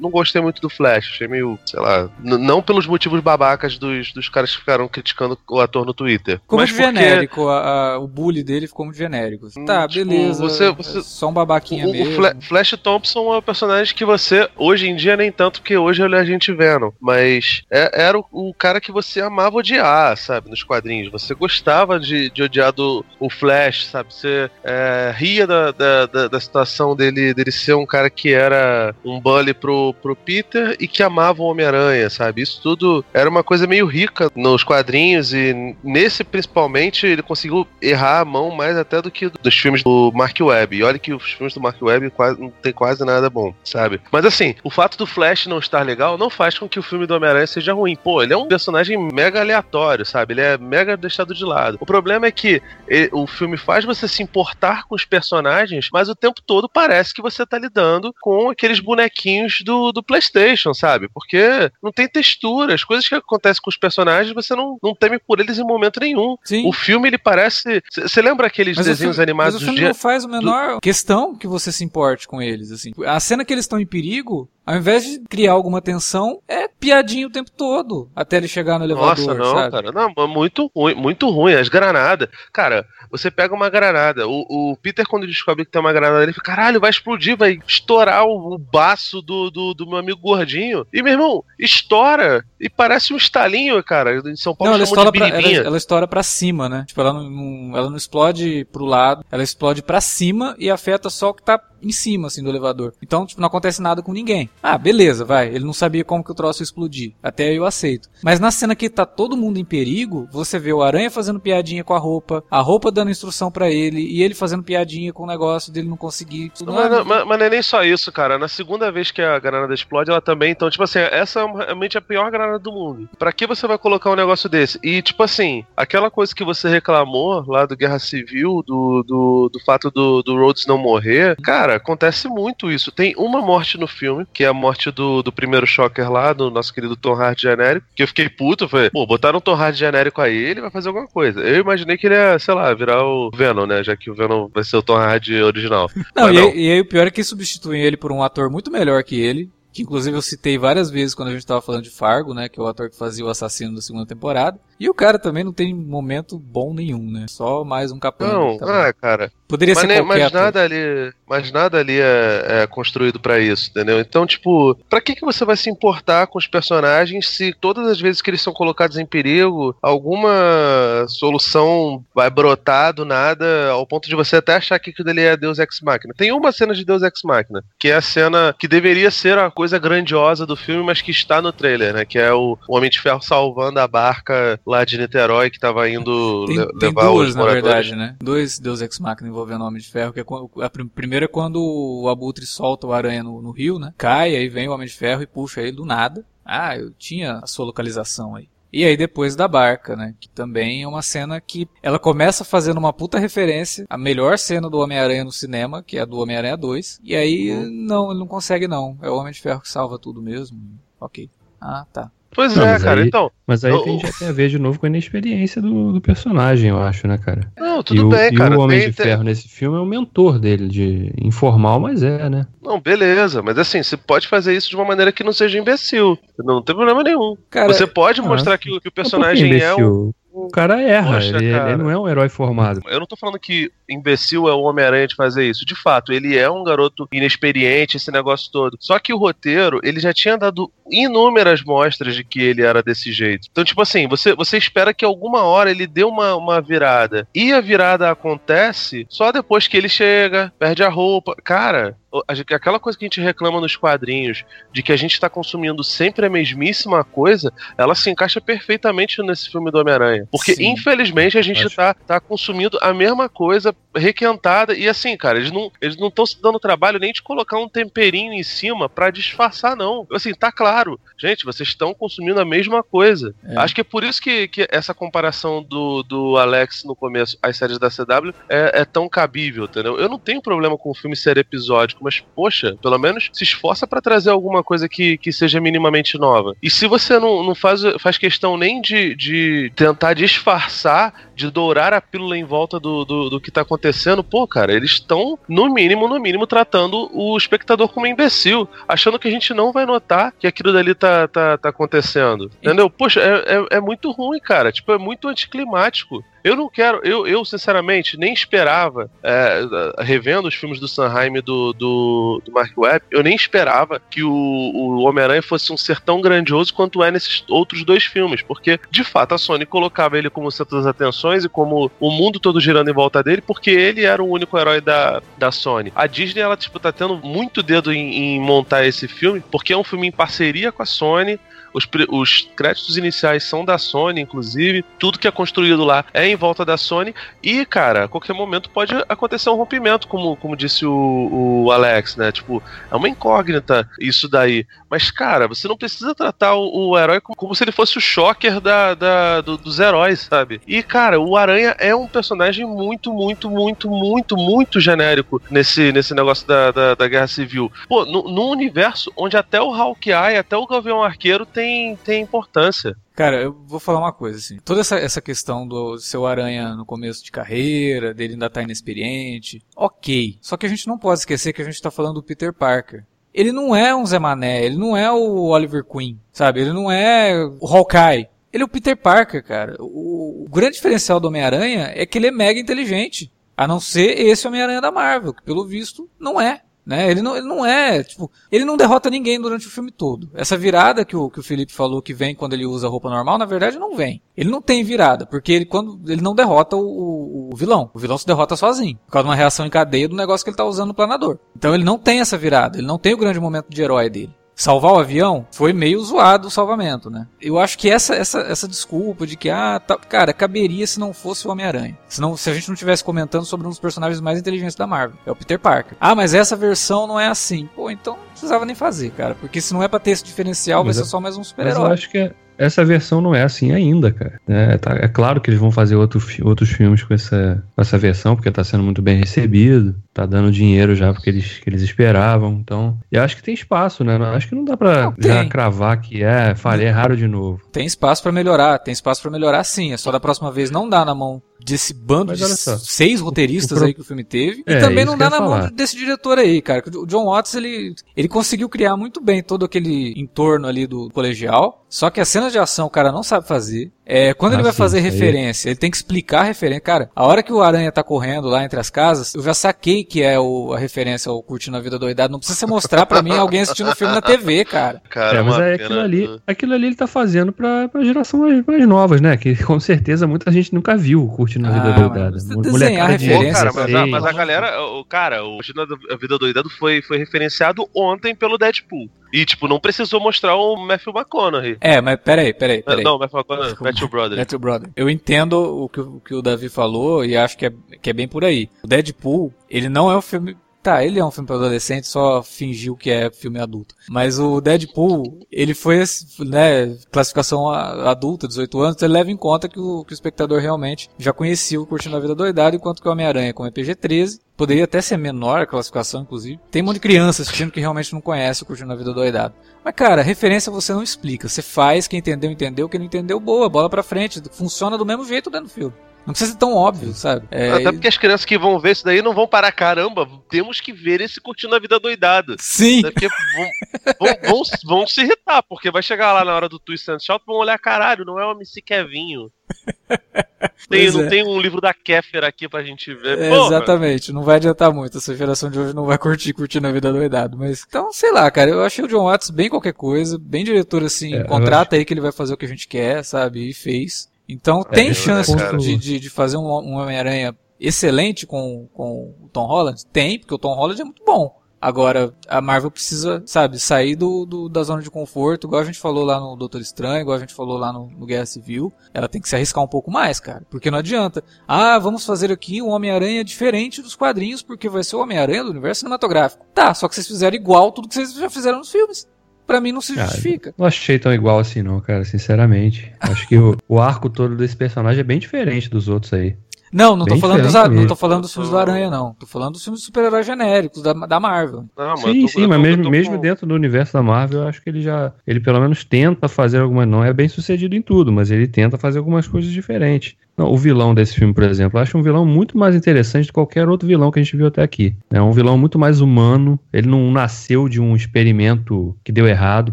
[0.00, 4.28] não gostei muito do Flash, achei meio, sei lá, não pelos motivos babacas dos, dos
[4.28, 6.38] caras que ficaram criticando o ator no Twitter.
[6.40, 9.46] Ficou mas porque genérico, a- a- o bully dele ficou muito genérico.
[9.56, 10.40] Hum, tá, tipo, beleza.
[10.42, 12.14] você- é você- só um babaquinha O, o mesmo.
[12.14, 16.02] Fla- Flash Thompson é um personagem que você, hoje em dia, nem tanto, porque hoje
[16.02, 20.16] ele é a gente Venom, mas é- era o, o cara que você amava odiar,
[20.16, 21.10] sabe, nos quadrinhos.
[21.10, 24.12] Você gostava de, de odiar do, o Flash, sabe?
[24.12, 28.94] Você é, ria da, da, da, da situação dele, dele ser um cara que era
[29.04, 32.42] um bully pro, pro Peter e que amava o Homem-Aranha, sabe?
[32.42, 38.20] Isso tudo era uma coisa meio rica nos quadrinhos e nesse, principalmente, ele conseguiu errar
[38.20, 40.76] a mão mais até do que dos filmes do Mark Webb.
[40.76, 44.00] E olha que os filmes do Mark Webb quase, não tem quase nada bom, sabe?
[44.10, 47.06] Mas assim, o fato do Flash não estar legal não faz com que o filme
[47.06, 47.96] do Homem-Aranha seja ruim.
[47.96, 50.34] Pô, ele é um personagem mega aleatório, sabe?
[50.34, 51.78] Ele é mega deixado de lado.
[51.80, 56.08] O problema é que e- o filme faz você se importar com os personagens, mas
[56.08, 61.08] o tempo todo parece que você tá lidando com aqueles bonequinhos do, do PlayStation, sabe?
[61.12, 62.74] Porque não tem textura.
[62.74, 66.00] As coisas que acontecem com os personagens, você não, não teme por eles em momento
[66.00, 66.36] nenhum.
[66.44, 66.66] Sim.
[66.66, 67.82] O filme, ele parece.
[67.92, 69.88] Você lembra aqueles Mas o desenhos filme- animados mas o do filme dia.
[69.88, 72.92] não faz a menor questão que você se importe com eles, assim.
[73.06, 77.26] A cena que eles estão em perigo, ao invés de criar alguma tensão, é piadinha
[77.26, 79.70] o tempo todo, até ele chegar no elevador, Nossa, não, sabe?
[79.72, 79.92] cara.
[79.92, 81.54] Não, mas muito ruim, muito ruim.
[81.54, 82.28] As granadas.
[82.52, 84.26] Cara, você pega uma granada.
[84.26, 87.58] O, o Peter, quando descobre que tem uma granada, ele fica, caralho, vai explodir, vai
[87.66, 90.86] estourar o, o baço do, do, do meu amigo gordinho.
[90.92, 92.44] E, meu irmão, estoura.
[92.60, 94.16] E parece um estalinho, cara.
[94.28, 96.84] Em São Paulo Não, ela estoura, pra, ela, ela estoura pra cima, né?
[96.86, 101.10] Tipo, ela não, não- ela não explode pro lado, ela explode pra cima e afeta
[101.10, 102.92] só o que tá em cima, assim, do elevador.
[103.02, 104.50] Então, tipo, não acontece nada com ninguém.
[104.62, 105.48] Ah, beleza, vai.
[105.48, 107.12] Ele não sabia como que o troço ia explodir.
[107.22, 108.08] Até eu aceito.
[108.22, 111.84] Mas na cena que tá todo mundo em perigo, você vê o Aranha fazendo piadinha
[111.84, 115.26] com a roupa, a roupa dando instrução para ele, e ele fazendo piadinha com o
[115.26, 116.52] negócio dele não conseguir.
[116.64, 118.38] Não, mas, não, mas, mas, não é nem só isso, cara.
[118.38, 120.50] Na segunda vez que a granada explode, ela também.
[120.50, 123.08] Então, tipo assim, essa é realmente a pior granada do mundo.
[123.18, 124.78] Pra que você vai colocar um negócio desse?
[124.82, 129.60] E, tipo assim, aquela coisa que você reclamou lá do Guerra Civil, do, do, do
[129.60, 132.92] fato do, do Rhodes não morrer, cara, acontece muito isso.
[132.92, 136.50] Tem uma morte no filme, que é a morte do, do primeiro Shocker lá, do
[136.50, 139.78] nosso querido Tom Hardy genérico, que eu fiquei puto, falei, pô, botaram um Tom Hardy
[139.78, 141.40] genérico aí, ele vai fazer alguma coisa.
[141.40, 144.48] Eu imaginei que ele ia, sei lá, virar o Venom, né, já que o Venom
[144.52, 145.90] vai ser o Tom Hardy original.
[146.14, 146.48] Não, e, não.
[146.48, 149.20] Aí, e aí o pior é que substituem ele por um ator muito melhor que
[149.20, 152.48] ele, que inclusive eu citei várias vezes quando a gente tava falando de Fargo, né,
[152.48, 154.58] que é o ator que fazia o assassino da segunda temporada.
[154.78, 157.26] E o cara também não tem momento bom nenhum, né?
[157.28, 158.32] Só mais um capanga.
[158.32, 159.32] Não, tá ah, cara.
[159.46, 163.70] Poderia mas ser qualquer mas nada ali, mas nada ali é, é construído para isso,
[163.70, 164.00] entendeu?
[164.00, 168.00] Então, tipo, para que que você vai se importar com os personagens se todas as
[168.00, 174.08] vezes que eles são colocados em perigo, alguma solução vai brotar do nada ao ponto
[174.08, 176.14] de você até achar que aquilo ali é Deus Ex Machina.
[176.16, 179.50] Tem uma cena de Deus Ex Machina, que é a cena que deveria ser a
[179.50, 182.04] coisa grandiosa do filme, mas que está no trailer, né?
[182.04, 185.88] Que é o, o Homem de Ferro salvando a barca lá de Niterói que tava
[185.88, 187.64] indo tem, le tem levar duas, os moradores.
[187.64, 188.16] na verdade, né?
[188.20, 190.24] Dois Deus Ex Machina envolvendo o Homem de Ferro, que é
[190.62, 193.92] a primeira é quando o Abutre solta o aranha no, no rio, né?
[193.96, 196.24] Cai, aí vem o Homem de Ferro e puxa ele do nada.
[196.44, 198.48] Ah, eu tinha a sua localização aí.
[198.74, 200.16] E aí depois da barca, né?
[200.18, 204.68] Que também é uma cena que ela começa fazendo uma puta referência à melhor cena
[204.68, 207.00] do Homem-Aranha no cinema, que é a do Homem-Aranha 2.
[207.04, 207.70] E aí, uhum.
[207.70, 208.98] não, ele não consegue não.
[209.00, 210.58] É o Homem de Ferro que salva tudo mesmo.
[211.00, 211.30] Ok.
[211.60, 212.10] Ah, tá.
[212.34, 213.30] Pois não, é, cara, aí, então.
[213.46, 216.00] Mas aí eu, tem, já tem a ver de novo com a inexperiência do, do
[216.00, 217.50] personagem, eu acho, né, cara?
[217.56, 218.54] Não, tudo e bem, o, cara.
[218.54, 219.24] E o Homem tem, de Ferro tem...
[219.26, 222.46] nesse filme é o mentor dele, de informal, mas é, né?
[222.62, 226.18] Não, beleza, mas assim, você pode fazer isso de uma maneira que não seja imbecil.
[226.38, 227.36] Não, tem problema nenhum.
[227.48, 231.36] Cara, você pode ah, mostrar que, que o personagem é um o cara erra, Poxa,
[231.36, 231.70] ele, cara.
[231.70, 232.80] ele, não é um herói formado.
[232.88, 235.64] Eu não tô falando que imbecil é o Homem-Aranha de fazer isso.
[235.64, 238.76] De fato, ele é um garoto inexperiente, esse negócio todo.
[238.80, 243.12] Só que o roteiro, ele já tinha dado inúmeras mostras de que ele era desse
[243.12, 243.48] jeito.
[243.50, 247.26] Então, tipo assim, você, você espera que alguma hora ele dê uma, uma virada.
[247.34, 251.34] E a virada acontece só depois que ele chega, perde a roupa.
[251.42, 251.96] Cara,
[252.28, 256.26] aquela coisa que a gente reclama nos quadrinhos, de que a gente está consumindo sempre
[256.26, 260.28] a mesmíssima coisa, ela se encaixa perfeitamente nesse filme do Homem-Aranha.
[260.30, 264.74] Porque, Sim, infelizmente, a gente está tá consumindo a mesma coisa requentada.
[264.74, 267.68] E assim, cara, eles não eles não estão se dando trabalho nem de colocar um
[267.68, 270.06] temperinho em cima para disfarçar, não.
[270.12, 270.73] Assim, tá claro.
[271.18, 273.34] Gente, vocês estão consumindo a mesma coisa.
[273.44, 273.56] É.
[273.58, 277.56] Acho que é por isso que, que essa comparação do, do Alex no começo às
[277.56, 279.98] séries da CW é, é tão cabível, entendeu?
[279.98, 283.86] Eu não tenho problema com o filme ser episódico, mas, poxa, pelo menos se esforça
[283.86, 286.54] para trazer alguma coisa que, que seja minimamente nova.
[286.62, 291.92] E se você não, não faz, faz questão nem de, de tentar disfarçar, de dourar
[291.92, 295.72] a pílula em volta do, do, do que tá acontecendo, pô, cara, eles estão, no
[295.72, 299.84] mínimo, no mínimo, tratando o espectador como um imbecil, achando que a gente não vai
[299.84, 302.50] notar que aquilo dali tá, tá, tá acontecendo.
[302.62, 302.88] Entendeu?
[302.88, 304.72] Poxa, é, é, é muito ruim, cara.
[304.72, 306.24] Tipo, é muito anticlimático.
[306.44, 309.62] Eu não quero, eu, eu sinceramente nem esperava, é,
[310.00, 314.30] revendo os filmes do Sanheim do, do, do Mark Webb, eu nem esperava que o,
[314.30, 319.02] o Homem-Aranha fosse um ser tão grandioso quanto é nesses outros dois filmes, porque de
[319.02, 322.90] fato a Sony colocava ele como centro das atenções e como o mundo todo girando
[322.90, 325.94] em volta dele, porque ele era o único herói da, da Sony.
[325.96, 329.76] A Disney, ela, tipo, tá tendo muito dedo em, em montar esse filme, porque é
[329.76, 331.40] um filme em parceria com a Sony,
[331.74, 334.84] os, os créditos iniciais são da Sony, inclusive.
[334.98, 337.14] Tudo que é construído lá é em volta da Sony.
[337.42, 342.16] E, cara, a qualquer momento pode acontecer um rompimento, como, como disse o, o Alex,
[342.16, 342.30] né?
[342.30, 344.66] Tipo, é uma incógnita isso daí.
[344.88, 348.00] Mas, cara, você não precisa tratar o, o herói como, como, se ele fosse o
[348.00, 350.60] shocker da, da do, dos heróis, sabe?
[350.66, 356.14] E, cara, o Aranha é um personagem muito, muito, muito, muito, muito genérico nesse, nesse
[356.14, 357.72] negócio da, da, da Guerra Civil.
[357.88, 362.96] Pô, num universo onde até o Hawkeye, até o Gavião Arqueiro tem tem, importância.
[363.14, 364.58] Cara, eu vou falar uma coisa, assim.
[364.64, 369.62] Toda essa, essa questão do seu aranha no começo de carreira, dele ainda tá inexperiente,
[369.76, 370.38] ok.
[370.40, 373.04] Só que a gente não pode esquecer que a gente tá falando do Peter Parker.
[373.32, 376.60] Ele não é um Zé Mané, ele não é o Oliver Queen, sabe?
[376.60, 378.28] Ele não é o Hawkeye.
[378.52, 379.76] Ele é o Peter Parker, cara.
[379.80, 383.32] O, o grande diferencial do Homem-Aranha é que ele é mega inteligente.
[383.56, 386.62] A não ser esse Homem-Aranha da Marvel, que pelo visto não é.
[386.86, 387.10] Né?
[387.10, 390.30] Ele, não, ele não é, tipo, ele não derrota ninguém durante o filme todo.
[390.34, 393.38] Essa virada que o, que o Felipe falou que vem quando ele usa roupa normal,
[393.38, 394.20] na verdade não vem.
[394.36, 397.90] Ele não tem virada, porque ele, quando, ele não derrota o, o, vilão.
[397.94, 400.50] O vilão se derrota sozinho, por causa de uma reação em cadeia do negócio que
[400.50, 401.38] ele tá usando no planador.
[401.56, 404.34] Então ele não tem essa virada, ele não tem o grande momento de herói dele
[404.54, 407.26] salvar o avião, foi meio zoado o salvamento, né?
[407.40, 411.12] Eu acho que essa essa, essa desculpa de que, ah, tá, cara, caberia se não
[411.12, 411.98] fosse o Homem-Aranha.
[412.08, 415.18] Se, se a gente não tivesse comentando sobre um dos personagens mais inteligentes da Marvel,
[415.26, 415.96] é o Peter Parker.
[416.00, 417.68] Ah, mas essa versão não é assim.
[417.74, 419.34] Pô, então não precisava nem fazer, cara.
[419.34, 421.80] Porque se não é pra ter esse diferencial, mas vai ser só mais um super-herói.
[421.80, 424.40] Mas eu acho que é, essa versão não é assim ainda, cara.
[424.48, 427.98] É, tá, é claro que eles vão fazer outro, outros filmes com essa, com essa
[427.98, 431.82] versão, porque tá sendo muito bem recebido, tá dando dinheiro já porque eles, que eles
[431.82, 432.52] esperavam.
[432.60, 434.16] Então, eu acho que tem espaço, né?
[434.34, 437.60] acho que não dá pra não, já cravar que é, falei, é raro de novo.
[437.72, 439.92] Tem espaço para melhorar, tem espaço para melhorar sim.
[439.92, 443.86] É só da próxima vez não dá na mão desse bando de seis roteiristas pro...
[443.86, 444.62] aí que o filme teve.
[444.66, 445.62] É, e também não dá na falar.
[445.62, 446.84] mão desse diretor aí, cara.
[446.96, 451.84] O John Watts, ele, ele conseguiu criar muito bem todo aquele entorno ali do colegial.
[451.88, 453.90] Só que as cenas de ação o cara não sabe fazer.
[454.06, 456.80] É, quando ah, ele vai sim, fazer referência, ele tem que explicar a referência.
[456.82, 460.04] Cara, a hora que o Aranha tá correndo lá entre as casas, eu já saquei
[460.04, 462.32] que é o, a referência ao Curtindo a Vida Doidado.
[462.32, 465.00] Não precisa você mostrar para mim alguém assistindo o filme na TV, cara.
[465.08, 468.64] cara é, mas é aquilo ali, aquilo ali ele tá fazendo pra, pra geração mais,
[468.66, 469.36] mais novas, né?
[469.36, 472.62] Que com certeza muita gente nunca viu Curtindo a Vida ah, Doidado.
[472.62, 473.52] Desenhar referência.
[473.52, 477.16] cara, mas, a, mas a galera, o cara, o Curtindo a Vida Doidado foi, foi
[477.16, 479.08] referenciado ontem pelo Deadpool.
[479.34, 481.76] E, tipo, não precisou mostrar o Matthew McConaughey.
[481.80, 483.02] É, mas peraí, peraí, peraí.
[483.02, 484.38] Não, Matthew McConaughey, Matthew Brother.
[484.38, 484.90] Matthew Brother.
[484.94, 488.12] Eu entendo o que, o que o Davi falou e acho que é, que é
[488.12, 488.70] bem por aí.
[488.84, 492.42] O Deadpool, ele não é um filme Tá, ele é um filme para adolescente, só
[492.42, 493.94] fingiu que é filme adulto.
[494.06, 496.04] Mas o Deadpool, ele foi,
[496.40, 501.08] né, classificação adulta, 18 anos, ele leva em conta que o, que o espectador realmente
[501.18, 504.84] já conhecia o Curtindo a Vida Doidado, enquanto que o Homem-Aranha, como é PG-13, poderia
[504.84, 506.60] até ser menor a classificação, inclusive.
[506.70, 509.54] Tem um monte de crianças assistindo que realmente não conhece o Curtindo a Vida Doidado.
[509.82, 511.48] Mas, cara, referência você não explica.
[511.48, 514.42] Você faz, quem entendeu, entendeu, quem não entendeu, boa, bola pra frente.
[514.52, 515.94] Funciona do mesmo jeito dentro do filme.
[516.26, 517.46] Não precisa ser tão óbvio, sabe?
[517.50, 520.80] É, Até porque as crianças que vão ver isso daí não vão parar, caramba, temos
[520.80, 522.56] que ver esse curtindo a vida doidada.
[522.58, 523.02] Sim.
[523.02, 527.10] Porque vão, vão, vão, vão, se irritar, porque vai chegar lá na hora do twist
[527.10, 529.50] and shout, vão olhar, caralho, não é o MC Kevinho.
[530.88, 531.28] Tem, não é.
[531.28, 533.38] tem um livro da Kéfera aqui pra gente ver.
[533.38, 535.18] É, exatamente, não vai adiantar muito.
[535.18, 537.56] Essa geração de hoje não vai curtir curtindo a vida doidado.
[537.56, 541.02] Mas, então, sei lá, cara, eu achei o John Watts bem qualquer coisa, bem diretor
[541.02, 542.00] assim, é, contrata acho...
[542.00, 543.68] aí que ele vai fazer o que a gente quer, sabe?
[543.68, 544.28] E fez.
[544.48, 549.48] Então é, tem chance de, de, de, fazer um, um Homem-Aranha excelente com, com o
[549.48, 550.04] Tom Holland?
[550.12, 551.64] Tem, porque o Tom Holland é muito bom.
[551.84, 555.98] Agora, a Marvel precisa, sabe, sair do, do, da zona de conforto, igual a gente
[555.98, 558.90] falou lá no Doutor Estranho, igual a gente falou lá no, no, Guerra Civil.
[559.12, 560.66] Ela tem que se arriscar um pouco mais, cara.
[560.70, 561.44] Porque não adianta.
[561.68, 565.72] Ah, vamos fazer aqui um Homem-Aranha diferente dos quadrinhos, porque vai ser o Homem-Aranha do
[565.72, 566.64] universo cinematográfico.
[566.72, 569.28] Tá, só que vocês fizeram igual tudo que vocês já fizeram nos filmes
[569.66, 570.74] para mim não se justifica.
[570.76, 573.12] não achei tão igual assim, não, cara, sinceramente.
[573.20, 576.56] Acho que o, o arco todo desse personagem é bem diferente dos outros aí.
[576.94, 579.34] Não, não tô, falando dos, não tô falando dos filmes do Aranha, não.
[579.34, 581.86] Tô falando dos filmes de super-heróis genéricos da, da Marvel.
[581.98, 584.90] Não, sim, tô, sim, mas mesmo, mesmo dentro do universo da Marvel, eu acho que
[584.90, 585.32] ele já.
[585.44, 587.04] Ele pelo menos tenta fazer alguma.
[587.04, 590.36] Não é bem sucedido em tudo, mas ele tenta fazer algumas coisas diferentes.
[590.56, 593.48] Não, o vilão desse filme, por exemplo, eu acho um vilão muito mais interessante do
[593.48, 595.16] que qualquer outro vilão que a gente viu até aqui.
[595.32, 596.78] É um vilão muito mais humano.
[596.92, 599.92] Ele não nasceu de um experimento que deu errado,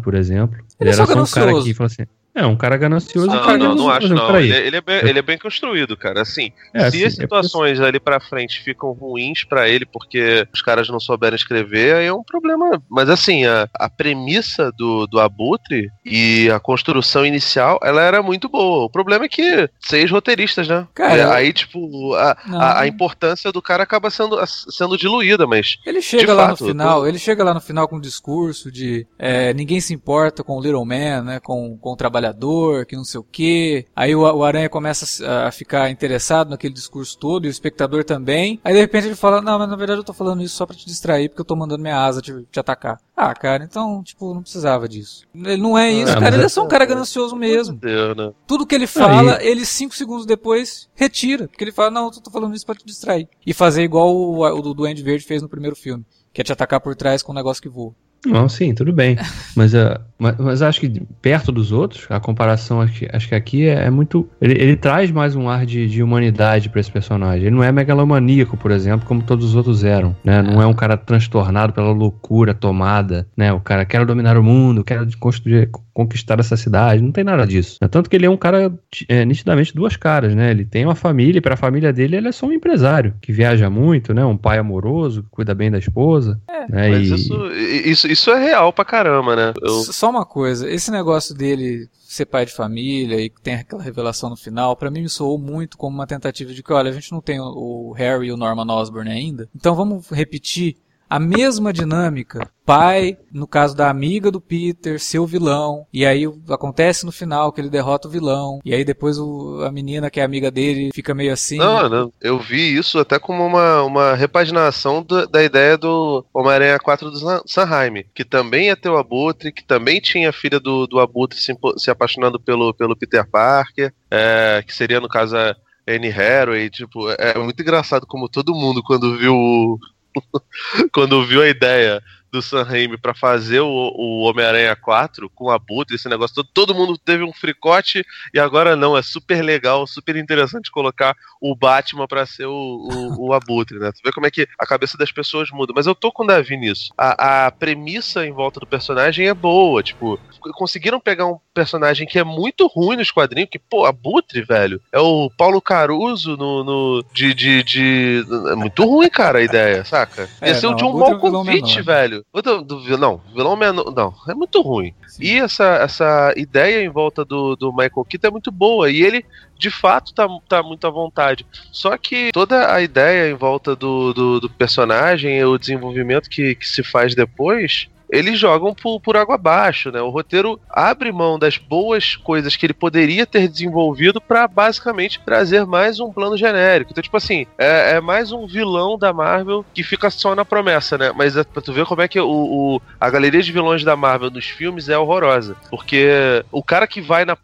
[0.00, 0.56] por exemplo.
[0.80, 2.04] Ele, ele era só um cara que falou assim:
[2.34, 3.26] é, um cara ganancioso.
[3.26, 4.36] Não, cara não, não acho não.
[4.38, 6.22] Ele, é, ele, é bem, ele é bem construído, cara.
[6.22, 9.84] Assim, é, se assim, as é situações é ali pra frente ficam ruins para ele
[9.84, 12.82] porque os caras não souberam escrever, aí é um problema.
[12.88, 18.48] Mas assim, a, a premissa do, do Abutre e a construção inicial, ela era muito
[18.48, 18.86] boa.
[18.86, 20.88] O problema é que seis roteiristas, né?
[20.94, 25.76] Cara, é, aí, tipo, a, a, a, importância do cara acaba sendo, sendo diluída, mas.
[25.84, 27.06] Ele chega lá fato, no final, tô...
[27.06, 30.62] ele chega lá no final com um discurso de é, ninguém se importa com o
[30.62, 31.40] Little Man, né?
[31.40, 33.86] Com, com o trabalho trabalhador, que não sei o quê.
[33.94, 38.04] Aí o, o Aranha começa a, a, ficar interessado naquele discurso todo e o espectador
[38.04, 38.60] também.
[38.62, 40.76] Aí de repente ele fala: Não, mas na verdade eu tô falando isso só pra
[40.76, 43.00] te distrair porque eu tô mandando minha asa te, te atacar.
[43.16, 45.26] Ah, cara, então, tipo, não precisava disso.
[45.34, 46.34] Ele não é isso, ah, cara.
[46.34, 47.76] Ele é só um cara ganancioso mesmo.
[47.76, 48.32] Deus, né?
[48.46, 49.48] Tudo que ele fala, Aí.
[49.48, 51.48] ele cinco segundos depois retira.
[51.48, 53.28] Porque ele fala: Não, eu tô falando isso pra te distrair.
[53.44, 56.04] E fazer igual o, o do Duende Verde fez no primeiro filme.
[56.32, 57.94] Que é te atacar por trás com um negócio que voa.
[58.24, 59.16] Não, sim, tudo bem.
[59.56, 63.34] Mas, uh, mas, mas, acho que perto dos outros, a comparação acho que, acho que
[63.34, 64.28] aqui é, é muito.
[64.40, 67.46] Ele, ele, traz mais um ar de, de humanidade para esse personagem.
[67.46, 70.16] Ele não é megalomaníaco, por exemplo, como todos os outros eram.
[70.24, 70.40] Né?
[70.40, 73.26] Não é um cara transtornado pela loucura tomada.
[73.36, 73.52] Né?
[73.52, 77.78] O cara quer dominar o mundo, quer construir, conquistar essa cidade, não tem nada disso.
[77.90, 78.72] Tanto que ele é um cara
[79.08, 80.50] é, nitidamente duas caras, né?
[80.50, 83.32] Ele tem uma família, e para a família dele ele é só um empresário, que
[83.32, 84.24] viaja muito, né?
[84.24, 86.40] Um pai amoroso, que cuida bem da esposa.
[86.48, 86.88] É, né?
[86.90, 87.14] mas e...
[87.14, 89.52] isso, isso, isso é real pra caramba, né?
[89.60, 89.80] Eu...
[89.80, 94.36] Só uma coisa, esse negócio dele ser pai de família e tem aquela revelação no
[94.36, 97.22] final, para mim me soou muito como uma tentativa de que, olha, a gente não
[97.22, 100.76] tem o Harry e o Norman Osborn ainda, então vamos repetir
[101.12, 102.48] a mesma dinâmica.
[102.64, 107.60] Pai, no caso da amiga do Peter, seu vilão, e aí acontece no final que
[107.60, 111.14] ele derrota o vilão, e aí depois o, a menina que é amiga dele fica
[111.14, 111.58] meio assim.
[111.58, 116.78] Não, não, eu vi isso até como uma, uma repaginação do, da ideia do Homem-Aranha
[116.78, 120.98] 4 do Sanheim, que também ter o Abutre, que também tinha a filha do, do
[120.98, 125.54] Abutre se, se apaixonando pelo, pelo Peter Parker, é, que seria no caso a.
[125.84, 129.80] Anne Hathaway, tipo, é muito engraçado como todo mundo, quando viu
[130.92, 135.56] quando viu a ideia do Sam Raimi para fazer o, o Homem-Aranha 4 com a
[135.56, 139.86] Abutre, esse negócio todo, todo mundo teve um fricote e agora não, é super legal,
[139.86, 143.92] super interessante colocar o Batman para ser o, o, o, Abutre, né?
[143.92, 145.74] Tu vê como é que a cabeça das pessoas muda.
[145.76, 146.90] Mas eu tô com o Davi nisso.
[146.96, 150.18] A, a premissa em volta do personagem é boa, tipo,
[150.54, 154.98] conseguiram pegar um personagem que é muito ruim nos quadrinhos, que, pô, Abutre, velho, é
[154.98, 160.28] o Paulo Caruso no, no de, de, de, É muito ruim, cara, a ideia, saca?
[160.40, 162.24] É, Ia ser o John Malkovich, é velho.
[162.32, 163.92] Do, do, não, vilão menor.
[163.94, 164.94] Não, é muito ruim.
[165.06, 165.24] Sim.
[165.24, 168.90] E essa, essa ideia em volta do, do Michael Keaton é muito boa.
[168.90, 169.24] E ele,
[169.58, 171.46] de fato, tá, tá muito à vontade.
[171.70, 176.54] Só que toda a ideia em volta do, do, do personagem e o desenvolvimento que,
[176.54, 180.02] que se faz depois eles jogam por, por água abaixo, né?
[180.02, 185.64] O roteiro abre mão das boas coisas que ele poderia ter desenvolvido para basicamente trazer
[185.64, 186.90] mais um plano genérico.
[186.90, 190.98] Então, tipo assim, é, é, mais um vilão da Marvel que fica só na promessa,
[190.98, 191.10] né?
[191.16, 193.96] Mas é pra tu ver como é que o, o, a galeria de vilões da
[193.96, 195.56] Marvel nos filmes é horrorosa.
[195.70, 197.36] Porque o cara que vai na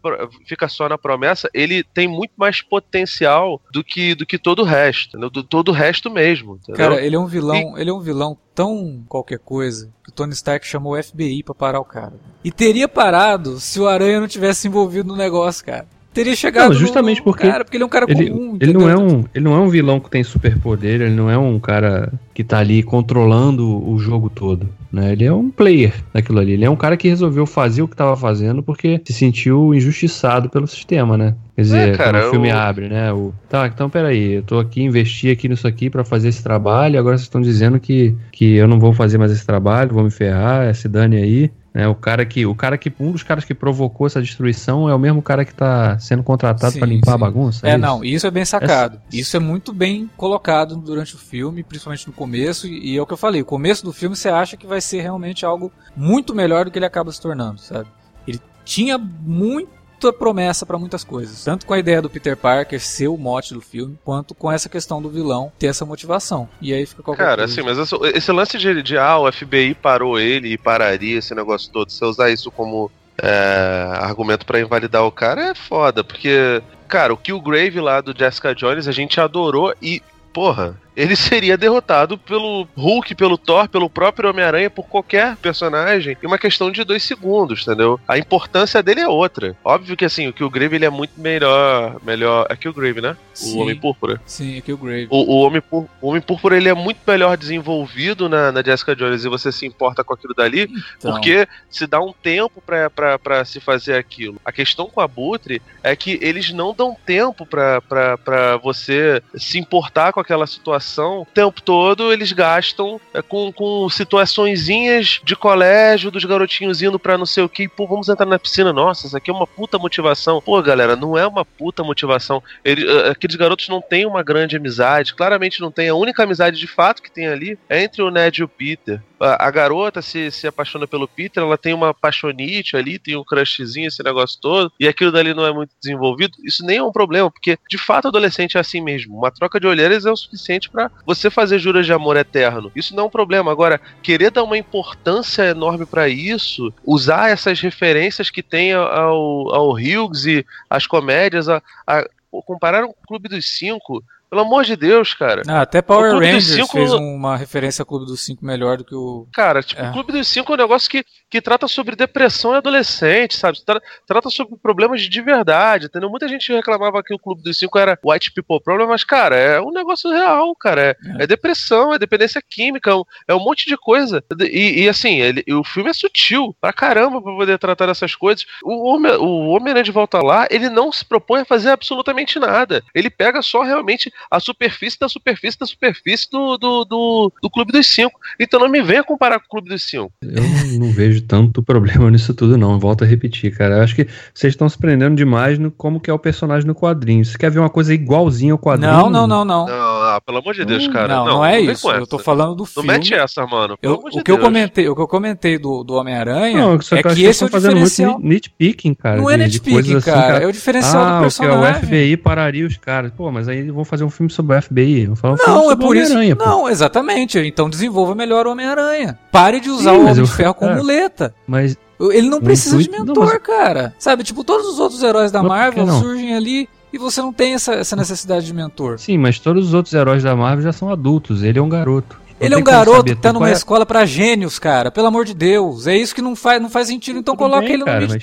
[0.45, 4.65] fica só na promessa, ele tem muito mais potencial do que, do que todo o
[4.65, 5.27] resto, né?
[5.31, 6.57] do todo o resto mesmo.
[6.57, 6.75] Entendeu?
[6.75, 7.81] Cara, ele é um vilão, e...
[7.81, 11.55] ele é um vilão tão qualquer coisa que o Tony Stark chamou o FBI para
[11.55, 12.11] parar o cara.
[12.43, 15.87] E teria parado se o Aranha não tivesse envolvido no negócio, cara.
[16.19, 18.57] Teria chegado não, justamente no, porque cara, porque ele é um cara ele, comum.
[18.59, 21.37] Ele não, é um, ele não é um vilão que tem superpoder, ele não é
[21.37, 24.67] um cara que tá ali controlando o jogo todo.
[24.91, 25.13] Né?
[25.13, 26.51] Ele é um player daquilo ali.
[26.53, 30.49] Ele é um cara que resolveu fazer o que estava fazendo porque se sentiu injustiçado
[30.49, 31.35] pelo sistema, né?
[31.55, 32.57] Quer dizer, é, cara, o filme eu...
[32.57, 33.13] abre, né?
[33.13, 36.99] O, tá, então peraí, eu tô aqui, investi aqui nisso aqui para fazer esse trabalho,
[36.99, 40.11] agora vocês estão dizendo que, que eu não vou fazer mais esse trabalho, vou me
[40.11, 41.51] ferrar, se dane aí.
[41.73, 44.95] É, o cara que, o cara que, um dos caras que provocou essa destruição é
[44.95, 47.15] o mesmo cara que está sendo contratado para limpar sim.
[47.15, 47.67] a bagunça.
[47.67, 48.99] É, é não, isso é bem sacado.
[49.11, 49.15] É...
[49.15, 52.67] Isso é muito bem colocado durante o filme, principalmente no começo.
[52.67, 54.81] E, e é o que eu falei, o começo do filme você acha que vai
[54.81, 57.87] ser realmente algo muito melhor do que ele acaba se tornando, sabe?
[58.27, 61.43] Ele tinha muito muita promessa para muitas coisas.
[61.43, 64.69] Tanto com a ideia do Peter Parker ser o mote do filme, quanto com essa
[64.69, 66.47] questão do vilão ter essa motivação.
[66.61, 67.61] E aí fica qualquer Cara, coisa.
[67.61, 71.71] assim, mas esse lance de, de ah, o FBI parou ele e pararia esse negócio
[71.71, 72.89] todo, você usar isso como
[73.21, 78.55] é, argumento para invalidar o cara é foda, porque, cara, o Killgrave lá do Jessica
[78.55, 84.29] Jones a gente adorou e, porra, ele seria derrotado pelo Hulk, pelo Thor, pelo próprio
[84.29, 87.97] Homem-Aranha, por qualquer personagem, em uma questão de dois segundos, entendeu?
[88.05, 89.55] A importância dele é outra.
[89.63, 91.95] Óbvio que assim, o Killgrave ele é muito melhor.
[92.03, 93.15] melhor é Killgrave, né?
[93.33, 93.57] Sim.
[93.57, 94.21] O Homem Púrpura.
[94.25, 95.07] Sim, é Killgrave.
[95.09, 99.23] O, o, Homem, o Homem Púrpura ele é muito melhor desenvolvido na, na Jessica Jones
[99.23, 101.11] e você se importa com aquilo dali, então.
[101.13, 104.35] porque se dá um tempo para se fazer aquilo.
[104.43, 110.11] A questão com a Butre é que eles não dão tempo para você se importar
[110.11, 116.25] com aquela situação o tempo todo eles gastam é, com, com situaçõezinhas de colégio, dos
[116.25, 118.73] garotinhos indo pra não sei o que, pô, vamos entrar na piscina.
[118.73, 120.41] Nossa, isso aqui é uma puta motivação.
[120.41, 122.41] Pô, galera, não é uma puta motivação.
[122.63, 125.89] Ele, uh, aqueles garotos não têm uma grande amizade, claramente não tem.
[125.89, 129.01] A única amizade de fato que tem ali é entre o Ned e o Peter
[129.19, 133.87] a, garota se, se apaixona pelo Peter, ela tem uma paixonite ali, tem um crushzinho,
[133.87, 137.29] esse negócio todo, e aquilo dali não é muito desenvolvido, isso nem é um problema,
[137.29, 139.17] porque de fato adolescente é assim mesmo.
[139.17, 142.71] Uma troca de olhares é o suficiente para você fazer juras de amor eterno.
[142.75, 143.51] Isso não é um problema.
[143.51, 149.71] Agora, querer dar uma importância enorme para isso, usar essas referências que tem ao, ao
[149.71, 152.05] Hughes e as comédias, a, a
[152.45, 155.41] comparar o Clube dos Cinco Pelo amor de Deus, cara.
[155.47, 156.71] Ah, até Power Rangers cinco...
[156.71, 159.27] fez uma referência ao Clube dos Cinco melhor do que o.
[159.33, 159.89] Cara, tipo, é.
[159.89, 163.63] o Clube dos Cinco é um negócio que, que trata sobre depressão em adolescente, sabe?
[163.65, 166.09] Tra trata sobre problemas de verdade, entendeu?
[166.09, 169.59] Muita gente reclamava que o Clube dos Cinco era white people problem, mas, cara, é
[169.59, 170.81] um negócio real, cara.
[170.81, 171.23] É, é.
[171.23, 172.91] é depressão, é dependência química,
[173.27, 174.23] é um monte de coisa.
[174.41, 178.45] E, e assim, ele, o filme é sutil pra caramba pra poder tratar dessas coisas.
[178.63, 182.83] O, Homem, o Homem-Aranha de Volta lá, ele não se propõe a fazer absolutamente nada.
[182.93, 187.71] Ele pega só realmente a superfície da superfície da superfície do, do, do, do Clube
[187.71, 188.19] dos Cinco.
[188.39, 190.11] Então não me venha comparar com o Clube dos Cinco.
[190.21, 192.79] Eu não, não vejo tanto problema nisso tudo, não.
[192.79, 193.77] Volto a repetir, cara.
[193.77, 196.75] Eu acho que vocês estão se prendendo demais no como que é o personagem no
[196.75, 197.23] quadrinho.
[197.23, 198.91] Você quer ver uma coisa igualzinha ao quadrinho?
[198.91, 199.65] Não, não, não, não.
[199.65, 201.07] Não, ah, pelo amor de Deus, cara.
[201.07, 201.89] Não, não, não é não isso.
[201.89, 202.87] Eu tô falando do filme.
[202.87, 203.77] Não mete essa, mano.
[203.81, 207.23] Eu, o, que eu comentei, o que eu comentei do, do Homem-Aranha é que, que
[207.23, 208.19] esse é o diferencial.
[208.19, 209.17] nitpicking, cara.
[209.17, 210.43] Não é nitpicking, assim, cara.
[210.43, 211.59] É o diferencial ah, do personagem.
[211.59, 213.11] O, é o FBI pararia os caras.
[213.15, 215.07] Pô, mas aí vão fazer um filme sobre o FBI.
[215.07, 216.15] Vão falar um não, é por isso.
[216.37, 217.39] Não, exatamente.
[217.39, 219.17] Então desenvolva melhor o Homem-Aranha.
[219.31, 221.33] Pare de usar Sim, o Homem de Ferro como muleta.
[221.47, 221.77] Mas
[222.11, 223.93] ele não precisa de mentor, cara.
[223.99, 227.73] Sabe, tipo, todos os outros heróis da Marvel surgem ali e você não tem essa,
[227.73, 228.99] essa necessidade de mentor.
[228.99, 231.43] Sim, mas todos os outros heróis da Marvel já são adultos.
[231.43, 232.17] Ele é um garoto.
[232.39, 233.53] Não ele é um garoto que tá numa é...
[233.53, 234.89] escola para gênios, cara.
[234.89, 235.87] Pelo amor de Deus.
[235.87, 237.19] É isso que não faz, não faz sentido.
[237.19, 238.07] Então coloca ele no cara.
[238.07, 238.17] Mas...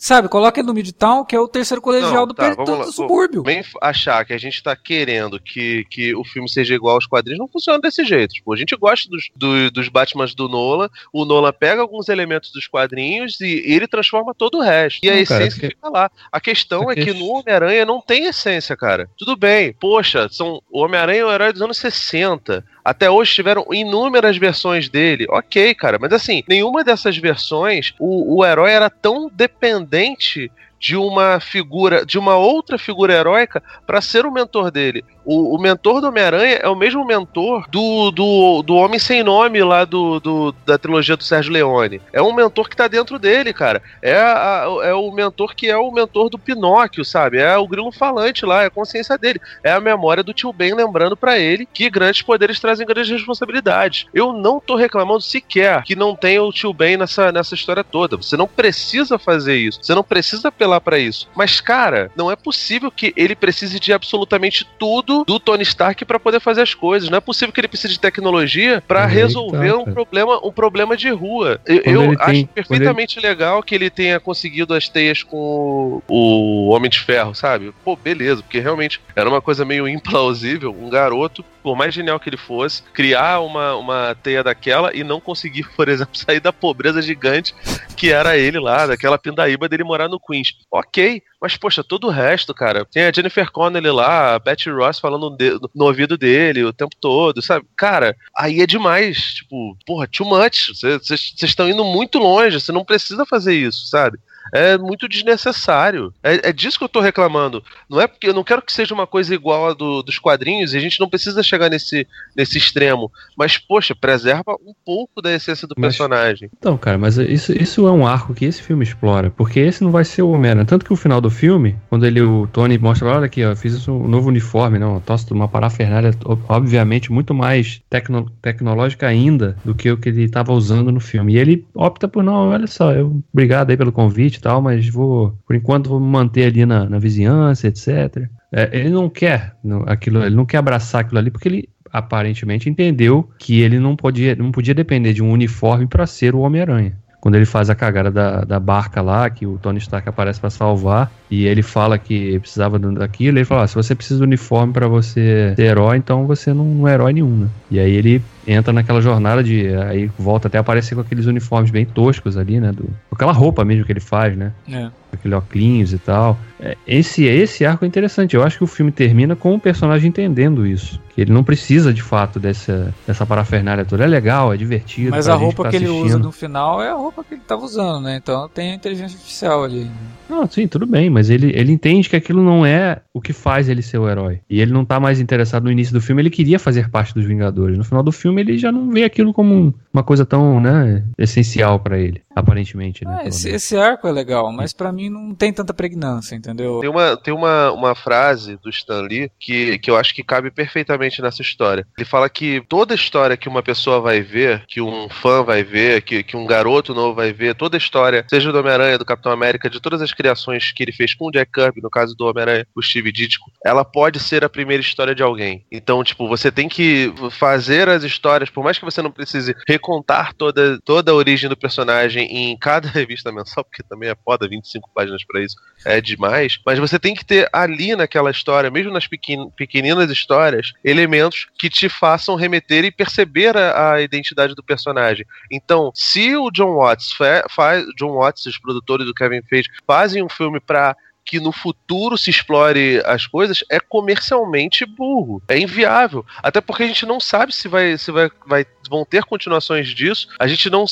[0.00, 2.90] Sabe, coloca ele no Midtown, que é o terceiro colegial não, do, tá, do, do
[2.90, 3.42] subúrbio.
[3.42, 7.38] Vem achar que a gente tá querendo que, que o filme seja igual aos quadrinhos,
[7.38, 8.32] não funciona desse jeito.
[8.32, 12.50] Tipo, a gente gosta dos, do, dos Batmans do Nolan, o Nolan pega alguns elementos
[12.50, 15.00] dos quadrinhos e ele transforma todo o resto.
[15.02, 16.10] E não, a essência cara, fica lá.
[16.32, 19.06] A questão a é que no Homem-Aranha não tem essência, cara.
[19.18, 22.64] Tudo bem, poxa, são, o Homem-Aranha é o herói dos anos 60.
[22.90, 25.24] Até hoje tiveram inúmeras versões dele.
[25.30, 30.50] Ok, cara, mas assim, nenhuma dessas versões o, o herói era tão dependente
[30.80, 35.04] de uma figura, de uma outra figura heróica para ser o mentor dele.
[35.22, 39.62] O, o mentor do Homem-Aranha é o mesmo mentor do, do, do Homem Sem Nome
[39.62, 42.00] lá do, do, da trilogia do Sérgio Leone.
[42.12, 43.82] É um mentor que tá dentro dele, cara.
[44.00, 47.38] É, a, é o mentor que é o mentor do Pinóquio, sabe?
[47.38, 49.40] É o grilo falante lá, é a consciência dele.
[49.62, 54.06] É a memória do tio Ben lembrando para ele que grandes poderes trazem grandes responsabilidades.
[54.14, 58.16] Eu não tô reclamando sequer que não tenha o tio Ben nessa, nessa história toda.
[58.16, 59.80] Você não precisa fazer isso.
[59.82, 61.28] Você não precisa apelar para isso.
[61.34, 66.20] Mas, cara, não é possível que ele precise de absolutamente tudo do Tony Stark para
[66.20, 67.10] poder fazer as coisas.
[67.10, 71.10] Não é possível que ele precise de tecnologia para resolver um problema, um problema de
[71.10, 71.60] rua.
[71.66, 73.26] Eu, eu acho tem, perfeitamente ele...
[73.26, 77.72] legal que ele tenha conseguido as teias com o Homem de Ferro, sabe?
[77.84, 80.74] Pô, beleza, porque realmente era uma coisa meio implausível.
[80.78, 85.20] Um garoto, por mais genial que ele fosse, criar uma, uma teia daquela e não
[85.20, 87.54] conseguir, por exemplo, sair da pobreza gigante
[87.96, 90.54] que era ele lá, daquela pindaíba dele morar no Queens.
[90.70, 92.84] Ok, mas, poxa, todo o resto, cara.
[92.84, 95.36] Tem a Jennifer Connelly lá, a Betty Ross falando
[95.74, 97.66] no ouvido dele o tempo todo, sabe?
[97.76, 99.34] Cara, aí é demais.
[99.34, 100.68] Tipo, porra, too much.
[100.68, 102.60] Vocês estão indo muito longe.
[102.60, 104.18] Você não precisa fazer isso, sabe?
[104.52, 106.12] É muito desnecessário.
[106.22, 107.62] É, é, disso que eu tô reclamando.
[107.88, 110.74] Não é porque eu não quero que seja uma coisa igual a do, dos quadrinhos
[110.74, 113.10] e a gente não precisa chegar nesse, nesse extremo.
[113.36, 116.50] Mas, poxa, preserva um pouco da essência do mas, personagem.
[116.56, 119.30] Então, cara, mas isso, isso é um arco que esse filme explora.
[119.30, 120.66] Porque esse não vai ser o Homem-Aranha.
[120.66, 123.86] Tanto que o final do filme, quando ele, o Tony mostra, olha aqui, ó, fiz
[123.88, 126.12] um novo uniforme, não, tosse uma parafernália,
[126.48, 131.34] obviamente, muito mais tecno, tecnológica ainda do que o que ele estava usando no filme.
[131.34, 135.38] E ele opta por, não, olha só, eu, obrigado aí pelo convite tal, mas vou,
[135.46, 138.28] por enquanto, vou me manter ali na, na vizinhança, etc.
[138.52, 139.54] É, ele não quer
[139.86, 144.34] aquilo, ele não quer abraçar aquilo ali porque ele aparentemente entendeu que ele não podia,
[144.36, 148.10] não podia depender de um uniforme para ser o Homem-Aranha quando ele faz a cagada
[148.10, 152.38] da, da barca lá, que o Tony Stark aparece para salvar, e ele fala que
[152.38, 156.26] precisava daquilo, ele fala: ah, se você precisa do uniforme para você ser herói, então
[156.26, 157.48] você não, não é herói nenhum, né?
[157.70, 159.68] E aí ele entra naquela jornada de.
[159.74, 162.72] Aí volta até aparecer com aqueles uniformes bem toscos ali, né?
[162.72, 164.52] Do, com aquela roupa mesmo que ele faz, né?
[164.68, 164.88] É.
[165.12, 166.38] Aquele óculos e tal.
[166.60, 168.36] É, esse, esse arco é interessante.
[168.36, 171.00] Eu acho que o filme termina com o personagem entendendo isso.
[171.14, 174.04] Que ele não precisa, de fato, dessa, dessa parafernália toda.
[174.04, 175.10] É legal, é divertido.
[175.10, 177.64] Mas a roupa tá que ele usa no final é a roupa que ele estava
[177.64, 178.16] usando, né?
[178.16, 179.90] Então tem a inteligência artificial ali.
[180.30, 183.68] Não, sim, tudo bem, mas ele, ele entende que aquilo não é o que faz
[183.68, 184.40] ele ser o herói.
[184.48, 187.24] E ele não tá mais interessado no início do filme, ele queria fazer parte dos
[187.24, 187.76] Vingadores.
[187.76, 191.04] No final do filme, ele já não vê aquilo como um, uma coisa tão, né,
[191.18, 193.22] essencial para ele, aparentemente, né?
[193.22, 196.49] Ah, esse, esse, arco é legal, mas para mim não tem tanta pregnância, entendeu?
[196.80, 200.50] Tem uma, tem uma, uma frase do Stan Lee que, que eu acho que cabe
[200.50, 201.86] perfeitamente nessa história.
[201.96, 206.02] Ele fala que toda história que uma pessoa vai ver, que um fã vai ver,
[206.02, 209.70] que, que um garoto novo vai ver, toda história, seja do Homem-Aranha, do Capitão América,
[209.70, 212.66] de todas as criações que ele fez com o Jack Kirby, no caso do Homem-Aranha,
[212.74, 215.64] o Steve Ditko, ela pode ser a primeira história de alguém.
[215.70, 220.34] Então, tipo, você tem que fazer as histórias, por mais que você não precise recontar
[220.34, 224.90] toda, toda a origem do personagem em cada revista mensal, porque também é foda, 25
[224.94, 229.06] páginas para isso, é demais, mas você tem que ter ali naquela história, mesmo nas
[229.06, 235.26] pequen pequeninas histórias, elementos que te façam remeter e perceber a, a identidade do personagem.
[235.50, 240.28] Então, se o John Watts faz, John Watts, os produtores do Kevin Feige, fazem um
[240.28, 240.96] filme para
[241.30, 246.26] que no futuro se explore as coisas é comercialmente burro, é inviável.
[246.42, 250.26] Até porque a gente não sabe se vai se vai, vai vão ter continuações disso.
[250.40, 250.86] A gente não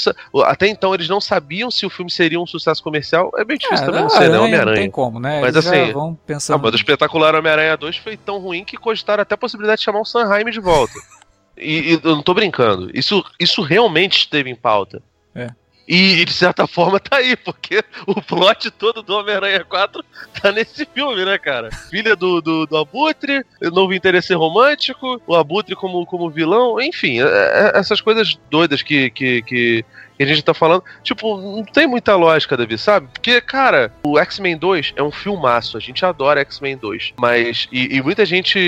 [0.45, 3.33] até então eles não sabiam se o filme seria um sucesso comercial.
[3.37, 4.77] É bem difícil é, também não ser, né, Homem-Aranha.
[4.77, 5.41] Não tem como, né?
[5.41, 6.65] Mas eles assim, vão pensando.
[6.65, 10.05] O espetacular Homem-Aranha 2 foi tão ruim que cogitaram até a possibilidade de chamar o
[10.05, 10.95] Sanheim de volta.
[11.59, 12.89] e, e eu não tô brincando.
[12.95, 15.03] Isso isso realmente esteve em pauta.
[15.35, 15.49] É.
[15.89, 20.05] E de certa forma tá aí, porque o plot todo do Homem-Aranha 4
[20.41, 21.71] tá nesse filme, né, cara?
[21.71, 27.25] Filha do, do, do Abutre, novo interesse romântico, o Abutre como, como vilão, enfim, é,
[27.25, 29.85] é, essas coisas doidas que, que, que
[30.21, 33.09] a gente tá falando, tipo, não tem muita lógica, Davi, sabe?
[33.13, 37.69] Porque, cara, o X-Men 2 é um filmaço, a gente adora X-Men 2, mas.
[37.73, 38.59] E, e muita gente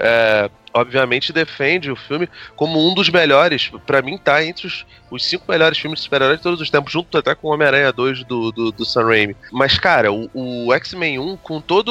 [0.00, 3.70] é, obviamente defende o filme como um dos melhores.
[3.86, 6.92] para mim, tá entre os, os cinco melhores filmes de super-heróis de todos os tempos,
[6.92, 9.36] junto até com Homem-Aranha 2 do, do, do Sam Raimi.
[9.52, 11.90] Mas, cara, o, o X-Men 1, com toda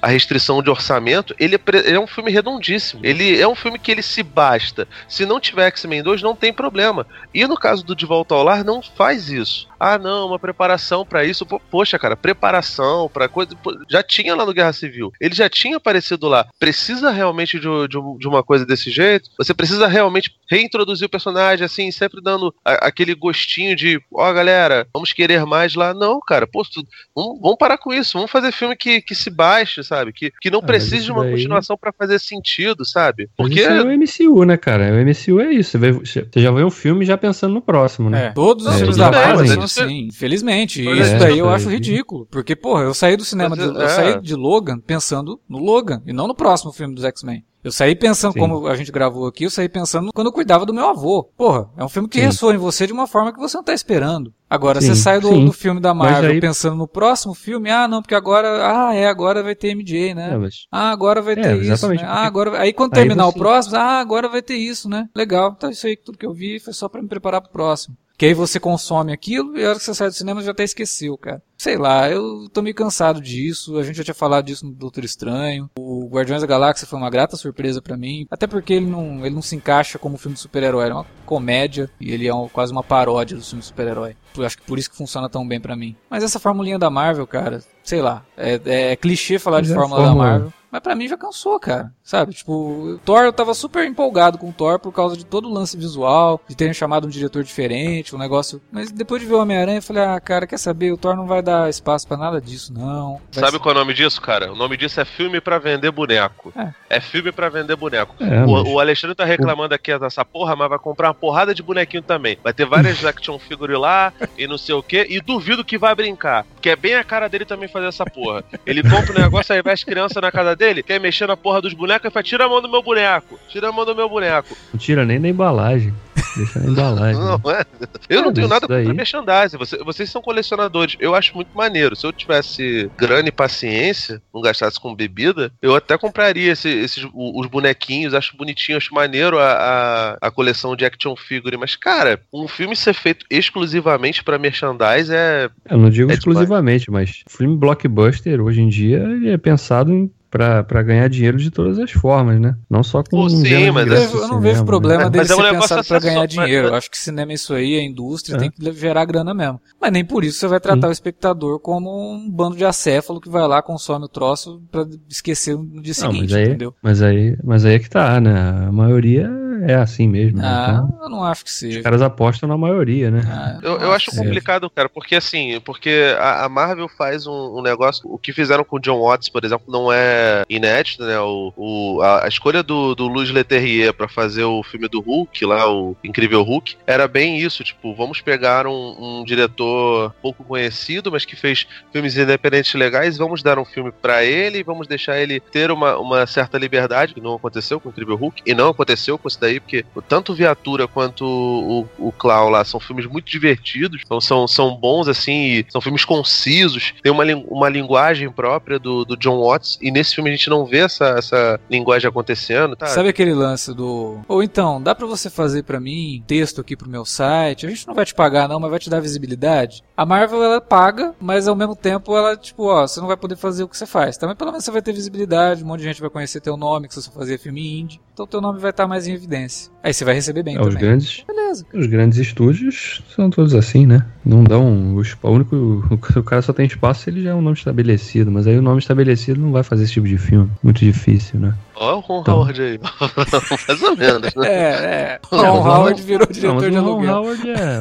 [0.00, 3.00] a restrição de orçamento, ele é, ele é, um filme redondíssimo.
[3.04, 4.86] Ele é um filme que ele se basta.
[5.08, 7.06] Se não tiver X-Men 2, não tem problema.
[7.32, 9.68] E no caso do De Volta ao Lar, não faz isso.
[9.78, 11.44] Ah, não, uma preparação para isso.
[11.44, 13.54] Poxa, cara, preparação para coisa.
[13.88, 15.12] Já tinha lá no Guerra Civil.
[15.20, 16.46] Ele já tinha aparecido lá.
[16.58, 19.30] Precisa realmente de, de, de uma coisa desse jeito?
[19.38, 24.34] Você precisa realmente reintroduzir o personagem, assim, sempre dando a, aquele gostinho de, ó, oh,
[24.34, 25.94] galera, vamos querer mais lá.
[25.94, 28.12] Não, cara, pô, tu, vamos, vamos, parar com isso.
[28.14, 30.12] Vamos fazer filme que, que se baixe, sabe?
[30.12, 31.32] Que, que não ah, precise de uma daí...
[31.32, 33.28] continuação para fazer sentido, sabe?
[33.36, 33.60] Porque.
[33.60, 34.92] Isso é o MCU, né, cara?
[34.92, 35.78] O MCU é isso.
[35.78, 38.26] Você, já vê um filme já pensando no próximo, né?
[38.26, 40.86] É, todos os é, filmes da Marvel Sim, infelizmente.
[40.86, 42.26] É, isso daí eu acho ridículo.
[42.30, 44.20] Porque, porra, eu saí do cinema, de, eu saí é.
[44.20, 47.44] de Logan pensando no Logan e não no próximo filme dos X-Men.
[47.64, 48.40] Eu saí pensando, Sim.
[48.40, 51.24] como a gente gravou aqui, eu saí pensando quando eu cuidava do meu avô.
[51.34, 52.26] Porra, é um filme que Sim.
[52.26, 54.34] ressoa em você de uma forma que você não tá esperando.
[54.50, 56.40] Agora, sim, você sai do, do, filme da Marvel aí...
[56.40, 60.34] pensando no próximo filme, ah, não, porque agora, ah, é, agora vai ter MJ, né?
[60.34, 60.66] É, mas...
[60.70, 61.96] Ah, agora vai é, ter isso, né?
[62.04, 63.30] Ah, agora, aí quando terminar você...
[63.30, 65.08] o próximo, ah, agora vai ter isso, né?
[65.16, 67.96] Legal, então isso aí, tudo que eu vi foi só para me preparar pro próximo.
[68.24, 70.64] Que aí você consome aquilo e a hora que você sai do cinema já até
[70.64, 71.42] esqueceu, cara.
[71.58, 73.76] Sei lá, eu tô meio cansado disso.
[73.76, 75.68] A gente já tinha falado disso no Doutor Estranho.
[75.78, 78.26] O Guardiões da Galáxia foi uma grata surpresa para mim.
[78.30, 80.88] Até porque ele não, ele não se encaixa como um filme de super-herói.
[80.88, 84.16] É uma comédia e ele é um, quase uma paródia do filme de super-herói.
[84.38, 85.94] Acho que por isso que funciona tão bem para mim.
[86.08, 88.24] Mas essa formulinha da Marvel, cara, sei lá.
[88.38, 90.52] É, é, é clichê falar Mas de é fórmula da Marvel.
[90.74, 91.92] Mas pra mim já cansou, cara.
[92.02, 92.34] Sabe?
[92.34, 95.52] Tipo, o Thor, eu tava super empolgado com o Thor por causa de todo o
[95.52, 98.60] lance visual, de terem chamado um diretor diferente, um negócio.
[98.72, 100.90] Mas depois de ver o Homem-Aranha, eu falei, ah, cara, quer saber?
[100.90, 103.20] O Thor não vai dar espaço para nada disso, não.
[103.32, 103.58] Vai Sabe ser...
[103.60, 104.52] qual é o nome disso, cara?
[104.52, 106.52] O nome disso é filme para vender boneco.
[106.56, 106.96] É.
[106.96, 108.16] é filme para vender boneco.
[108.18, 108.68] É, o, mas...
[108.68, 112.36] o, Alexandre tá reclamando aqui dessa porra, mas vai comprar uma porrada de bonequinho também.
[112.42, 115.06] Vai ter várias action figure lá e não sei o que.
[115.08, 116.44] E duvido que vai brincar.
[116.54, 118.42] Porque é bem a cara dele também fazer essa porra.
[118.66, 121.36] Ele compra o um negócio, aí vai as crianças na casa dele, quer mexer na
[121.36, 123.94] porra dos bonecos e fala: tira a mão do meu boneco, tira a mão do
[123.94, 124.56] meu boneco.
[124.72, 125.92] Não tira nem da embalagem.
[126.36, 127.20] Deixa na embalagem.
[127.20, 127.64] não, é.
[128.08, 128.82] Eu não tenho nada daí...
[128.82, 129.56] contra merchandising.
[129.58, 130.96] Você, vocês são colecionadores.
[130.98, 131.94] Eu acho muito maneiro.
[131.96, 137.06] Se eu tivesse grana e paciência, não gastasse com bebida, eu até compraria esse, esses,
[137.12, 138.14] os bonequinhos.
[138.14, 141.56] Acho bonitinho, acho maneiro a, a, a, coleção de action figure.
[141.56, 145.50] Mas, cara, um filme ser feito exclusivamente para merchandise é.
[145.70, 147.22] Eu não digo é exclusivamente, demais.
[147.26, 151.92] mas filme blockbuster hoje em dia é pensado em para ganhar dinheiro de todas as
[151.92, 152.56] formas, né?
[152.68, 154.66] Não só com Pô, sim, mas eu, eu não vejo né?
[154.66, 155.10] problema né?
[155.10, 156.68] dele ser é um pensado para ganhar dinheiro.
[156.68, 158.38] Eu acho que cinema é isso aí, a indústria é.
[158.40, 159.60] tem que gerar grana mesmo.
[159.80, 160.88] Mas nem por isso você vai tratar sim.
[160.88, 165.56] o espectador como um bando de acéfalo que vai lá, consome o troço para esquecer
[165.56, 166.74] no dia não, seguinte, mas aí, entendeu?
[166.82, 168.66] Mas aí, mas aí é que tá, né?
[168.66, 169.30] A maioria
[169.66, 170.38] é assim mesmo.
[170.38, 170.44] Né?
[170.46, 171.78] Ah, então, eu não acho que seja.
[171.78, 173.22] Os caras apostam na maioria, né?
[173.26, 177.62] Ah, eu, eu acho complicado, cara, porque assim, porque a, a Marvel faz um, um,
[177.62, 178.02] negócio.
[178.10, 181.18] O que fizeram com o John Watts, por exemplo, não é inédito, né?
[181.20, 185.44] O, o a, a, escolha do, do Luiz Leterrier para fazer o filme do Hulk,
[185.44, 187.64] lá, o Incrível Hulk, era bem isso.
[187.64, 193.42] Tipo, vamos pegar um, um diretor pouco conhecido, mas que fez filmes independentes legais, vamos
[193.42, 197.34] dar um filme para ele, vamos deixar ele ter uma, uma certa liberdade, que não
[197.34, 201.24] aconteceu com o Incrível Hulk, e não aconteceu com isso daí, porque tanto Viatura quanto
[201.24, 206.04] o, o Clown lá são filmes muito divertidos, então são, são bons, assim, são filmes
[206.04, 210.48] concisos, tem uma, uma linguagem própria do, do John Watts, e nesse filme a gente
[210.50, 212.86] não vê essa, essa linguagem acontecendo, tá?
[212.86, 214.20] Sabe aquele lance do.
[214.28, 217.66] Ou então, dá para você fazer para mim texto aqui pro meu site?
[217.66, 219.82] A gente não vai te pagar, não, mas vai te dar visibilidade.
[219.96, 223.36] A Marvel ela paga, mas ao mesmo tempo ela, tipo, ó, você não vai poder
[223.36, 224.16] fazer o que você faz.
[224.16, 226.88] Também pelo menos você vai ter visibilidade, um monte de gente vai conhecer teu nome,
[226.88, 228.00] que você só fazia filme indie.
[228.12, 229.43] Então teu nome vai estar mais em evidência.
[229.82, 230.74] Aí você vai receber bem é, também.
[230.74, 231.66] Os grandes, Beleza.
[231.72, 234.04] Os grandes estúdios são todos assim, né?
[234.24, 234.96] Não dão.
[234.96, 235.84] O, único.
[236.16, 238.30] O cara só tem espaço se ele já é um nome estabelecido.
[238.30, 240.50] Mas aí o nome estabelecido não vai fazer esse tipo de filme.
[240.62, 241.54] Muito difícil, né?
[241.76, 242.34] Olha o Ron então.
[242.36, 242.80] Howard aí.
[243.68, 244.46] Mais ou menos, né?
[244.46, 245.20] É, é.
[245.30, 246.94] O Ron Howard virou diretor não, de aluguel.
[246.94, 247.80] O Ron Howard é.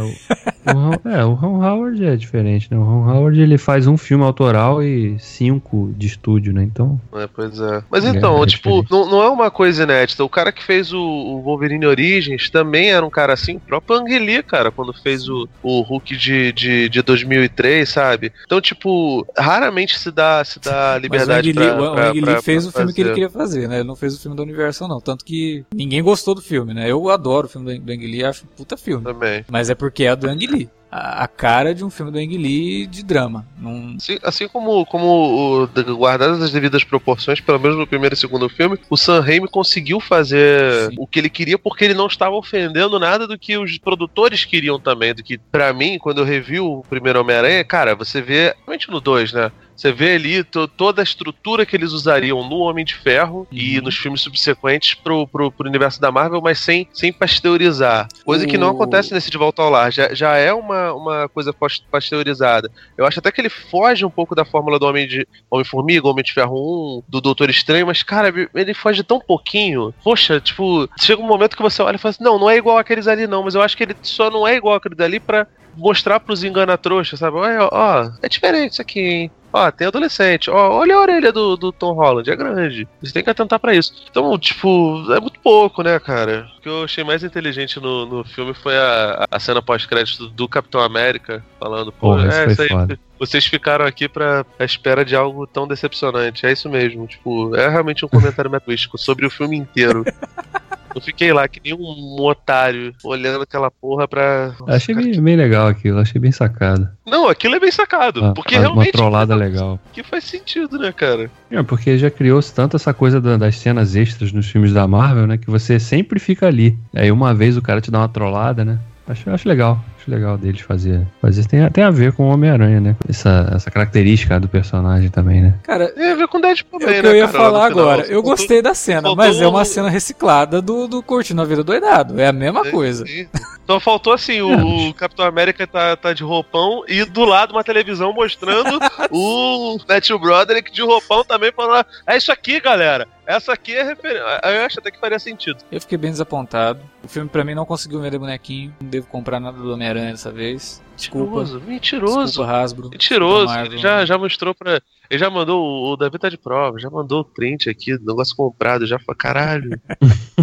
[0.66, 2.78] O, Ron, é, o Ron Howard é diferente, né?
[2.78, 6.64] O Ron Howard ele faz um filme autoral e cinco de estúdio, né?
[6.64, 7.00] Então.
[7.14, 7.84] É, pois é.
[7.90, 10.24] Mas então, é, é tipo, não, não, é uma coisa inédita.
[10.24, 13.98] O cara que fez o, o, Wolverine Origins também era um cara assim, o próprio
[13.98, 18.32] Angeli, cara, quando fez o, o Hulk de, de, de 2003, sabe?
[18.46, 22.72] Então, tipo, raramente se dá, se dá liberdade Mas o pra, o Angeli fez o
[22.72, 22.94] filme fazer.
[22.94, 23.80] que ele queria fazer, né?
[23.80, 25.00] Ele não fez o filme do Universal, não.
[25.00, 26.90] Tanto que ninguém gostou do filme, né?
[26.90, 29.04] Eu adoro o filme do Ang Lee, acho um puta filme.
[29.04, 29.46] Também.
[29.50, 32.86] Mas é porque é do Ang Lee a cara de um filme do Ang Lee
[32.86, 33.48] de drama.
[33.58, 33.96] Num...
[33.98, 38.48] Assim, assim, como, como o, guardadas as devidas proporções, pelo menos no primeiro e segundo
[38.48, 40.96] filme, o Sam Raimi conseguiu fazer Sim.
[41.00, 44.80] o que ele queria porque ele não estava ofendendo nada do que os produtores queriam
[44.80, 45.16] também.
[45.16, 49.02] Do que, para mim, quando eu revi o primeiro Homem-Aranha, cara, você vê, realmente no
[49.02, 49.52] 2, né?
[49.76, 53.48] Você vê ali toda a estrutura que eles usariam no Homem de Ferro uhum.
[53.52, 58.08] e nos filmes subsequentes pro, pro, pro, universo da Marvel, mas sem, sem pasteurizar.
[58.24, 59.92] Coisa que não acontece nesse De Volta ao Lar.
[59.92, 61.54] Já, já é uma, uma coisa
[61.92, 62.72] pasteurizada.
[62.98, 66.24] Eu acho até que ele foge um pouco da fórmula do Homem de Homem-Formiga, Homem
[66.24, 69.94] de Ferro 1, do Doutor Estranho, mas, cara, ele foge tão pouquinho.
[70.04, 72.78] Poxa, tipo, chega um momento que você olha e fala assim: não, não é igual
[72.78, 75.48] aqueles ali, não, mas eu acho que ele só não é igual aqueles ali pra
[75.76, 77.38] mostrar pros engana-trouxa, sabe?
[77.38, 79.32] Olha, ó, é diferente isso aqui, hein?
[79.54, 80.50] Ó, tem adolescente.
[80.50, 82.88] Ó, olha a orelha do, do Tom Holland, é grande.
[83.00, 83.94] Você tem que atentar para isso.
[84.10, 86.50] Então, tipo, é muito pouco, né, cara?
[86.58, 90.50] O que eu achei mais inteligente no, no filme foi a, a cena pós-crédito do
[90.50, 92.70] Capitão América, falando, pô, Porra, é, isso aí.
[92.70, 93.00] Foda.
[93.20, 96.46] Vocês ficaram aqui pra, pra espera de algo tão decepcionante.
[96.46, 97.06] É isso mesmo.
[97.06, 100.04] Tipo, é realmente um comentário metrístico sobre o filme inteiro.
[100.96, 104.54] Eu fiquei lá que nem um otário olhando aquela porra pra.
[104.60, 105.22] Nossa, achei bem, que...
[105.22, 106.88] bem, legal aquilo, achei bem sacado.
[107.06, 108.24] Não, aquilo é bem sacado.
[108.24, 108.88] Ah, porque realmente.
[108.88, 109.80] Uma trollada legal.
[109.92, 111.30] Que faz sentido, né, cara?
[111.50, 115.38] É, porque já criou-se tanto essa coisa das cenas extras nos filmes da Marvel, né?
[115.38, 116.78] Que você sempre fica ali.
[116.94, 118.80] Aí uma vez o cara te dá uma trollada, né?
[119.08, 119.80] Acho, acho legal.
[120.00, 121.06] Acho legal deles fazer.
[121.22, 122.96] Fazer tem, tem a ver com o Homem-Aranha, né?
[123.08, 125.56] Essa, essa característica do personagem também, né?
[125.64, 127.38] Cara, tem a ver com o Deadpool também, é o que né, eu ia cara,
[127.38, 128.06] falar agora.
[128.06, 132.20] Eu gostei da cena, mas é uma cena reciclada do, do Curtindo a Vida Doidado.
[132.20, 133.06] É a mesma é, coisa.
[133.06, 133.28] Sim.
[133.66, 134.90] Só faltou assim, o, é.
[134.90, 138.78] o, Capitão América tá, tá de roupão e do lado uma televisão mostrando
[139.10, 143.08] o Matthew Broderick de roupão também falando, é isso aqui, galera.
[143.26, 144.22] Essa aqui é referência.
[144.44, 145.64] Eu acho até que faria sentido.
[145.72, 146.82] Eu fiquei bem desapontado.
[147.04, 148.76] O filme pra mim não conseguiu vender bonequinho.
[148.82, 150.84] Não devo comprar nada do Homem-Aranha dessa vez.
[150.96, 151.40] Desculpa.
[151.40, 152.26] Mentiroso, mentiroso.
[152.26, 152.90] Desculpa, Hasbro.
[152.90, 153.60] Mentiroso.
[153.60, 154.82] Ele já, já mostrou pra.
[155.10, 155.92] Ele já mandou.
[155.92, 158.86] O Davi tá de prova, já mandou o print aqui, do negócio comprado.
[158.86, 159.80] Já falou, caralho.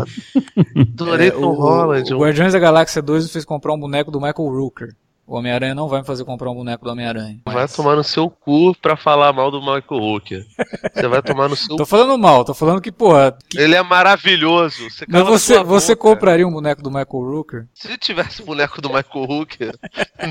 [0.76, 2.14] Adorei é, Tom Holland.
[2.14, 4.94] O Guardiões da Galáxia 2 me fez comprar um boneco do Michael Rooker.
[5.30, 7.40] O Homem-Aranha não vai me fazer comprar um boneco do Homem-Aranha.
[7.46, 7.54] Mas...
[7.54, 10.44] Vai tomar no seu cu pra falar mal do Michael Hooker.
[10.92, 13.38] Você vai tomar no seu Tô falando mal, tô falando que, porra.
[13.48, 13.60] Que...
[13.60, 14.90] Ele é maravilhoso.
[14.90, 17.68] Você Mas você, você compraria um boneco do Michael Hooker?
[17.72, 19.72] Se tivesse boneco do Michael Hooker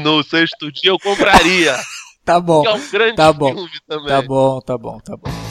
[0.03, 1.77] no seu estúdio, eu compraria.
[2.25, 2.63] tá bom.
[2.63, 3.53] Que é um grande tá bom.
[3.53, 4.07] filme também.
[4.09, 5.48] Tá bom, tá bom, tá bom.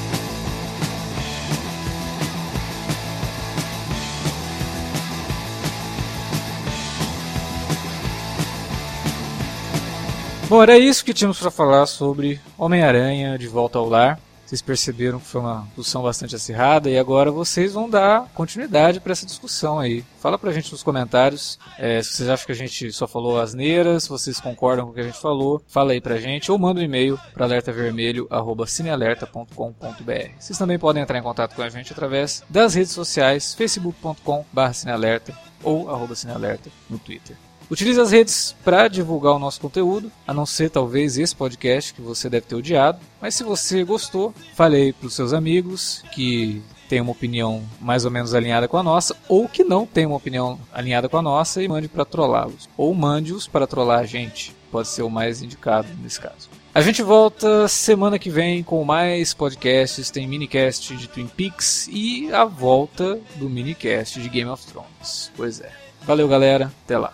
[10.48, 14.18] Bom, era isso que tínhamos para falar sobre Homem-Aranha de Volta ao Lar.
[14.46, 19.12] Vocês perceberam que foi uma discussão bastante acirrada e agora vocês vão dar continuidade para
[19.12, 20.02] essa discussão aí.
[20.18, 24.04] Fala pra gente nos comentários é, se vocês acham que a gente só falou asneiras,
[24.04, 26.80] se vocês concordam com o que a gente falou, fala aí pra gente ou manda
[26.80, 30.30] um e-mail para alertavermelho@cinealerta.com.br.
[30.38, 35.90] Vocês também podem entrar em contato com a gente através das redes sociais facebook.com/cinealerta ou
[35.90, 37.36] arroba cinealerta no Twitter.
[37.70, 42.00] Utilize as redes para divulgar o nosso conteúdo, a não ser talvez esse podcast que
[42.00, 42.98] você deve ter odiado.
[43.20, 48.04] Mas se você gostou, fale aí para os seus amigos que tem uma opinião mais
[48.04, 51.22] ou menos alinhada com a nossa, ou que não tem uma opinião alinhada com a
[51.22, 52.68] nossa e mande para trollá-los.
[52.76, 54.56] Ou mande-os para trollar a gente.
[54.70, 56.48] Pode ser o mais indicado nesse caso.
[56.74, 62.32] A gente volta semana que vem com mais podcasts, tem minicast de Twin Peaks e
[62.32, 65.32] a volta do minicast de Game of Thrones.
[65.36, 65.72] Pois é.
[66.02, 66.72] Valeu, galera.
[66.84, 67.12] Até lá.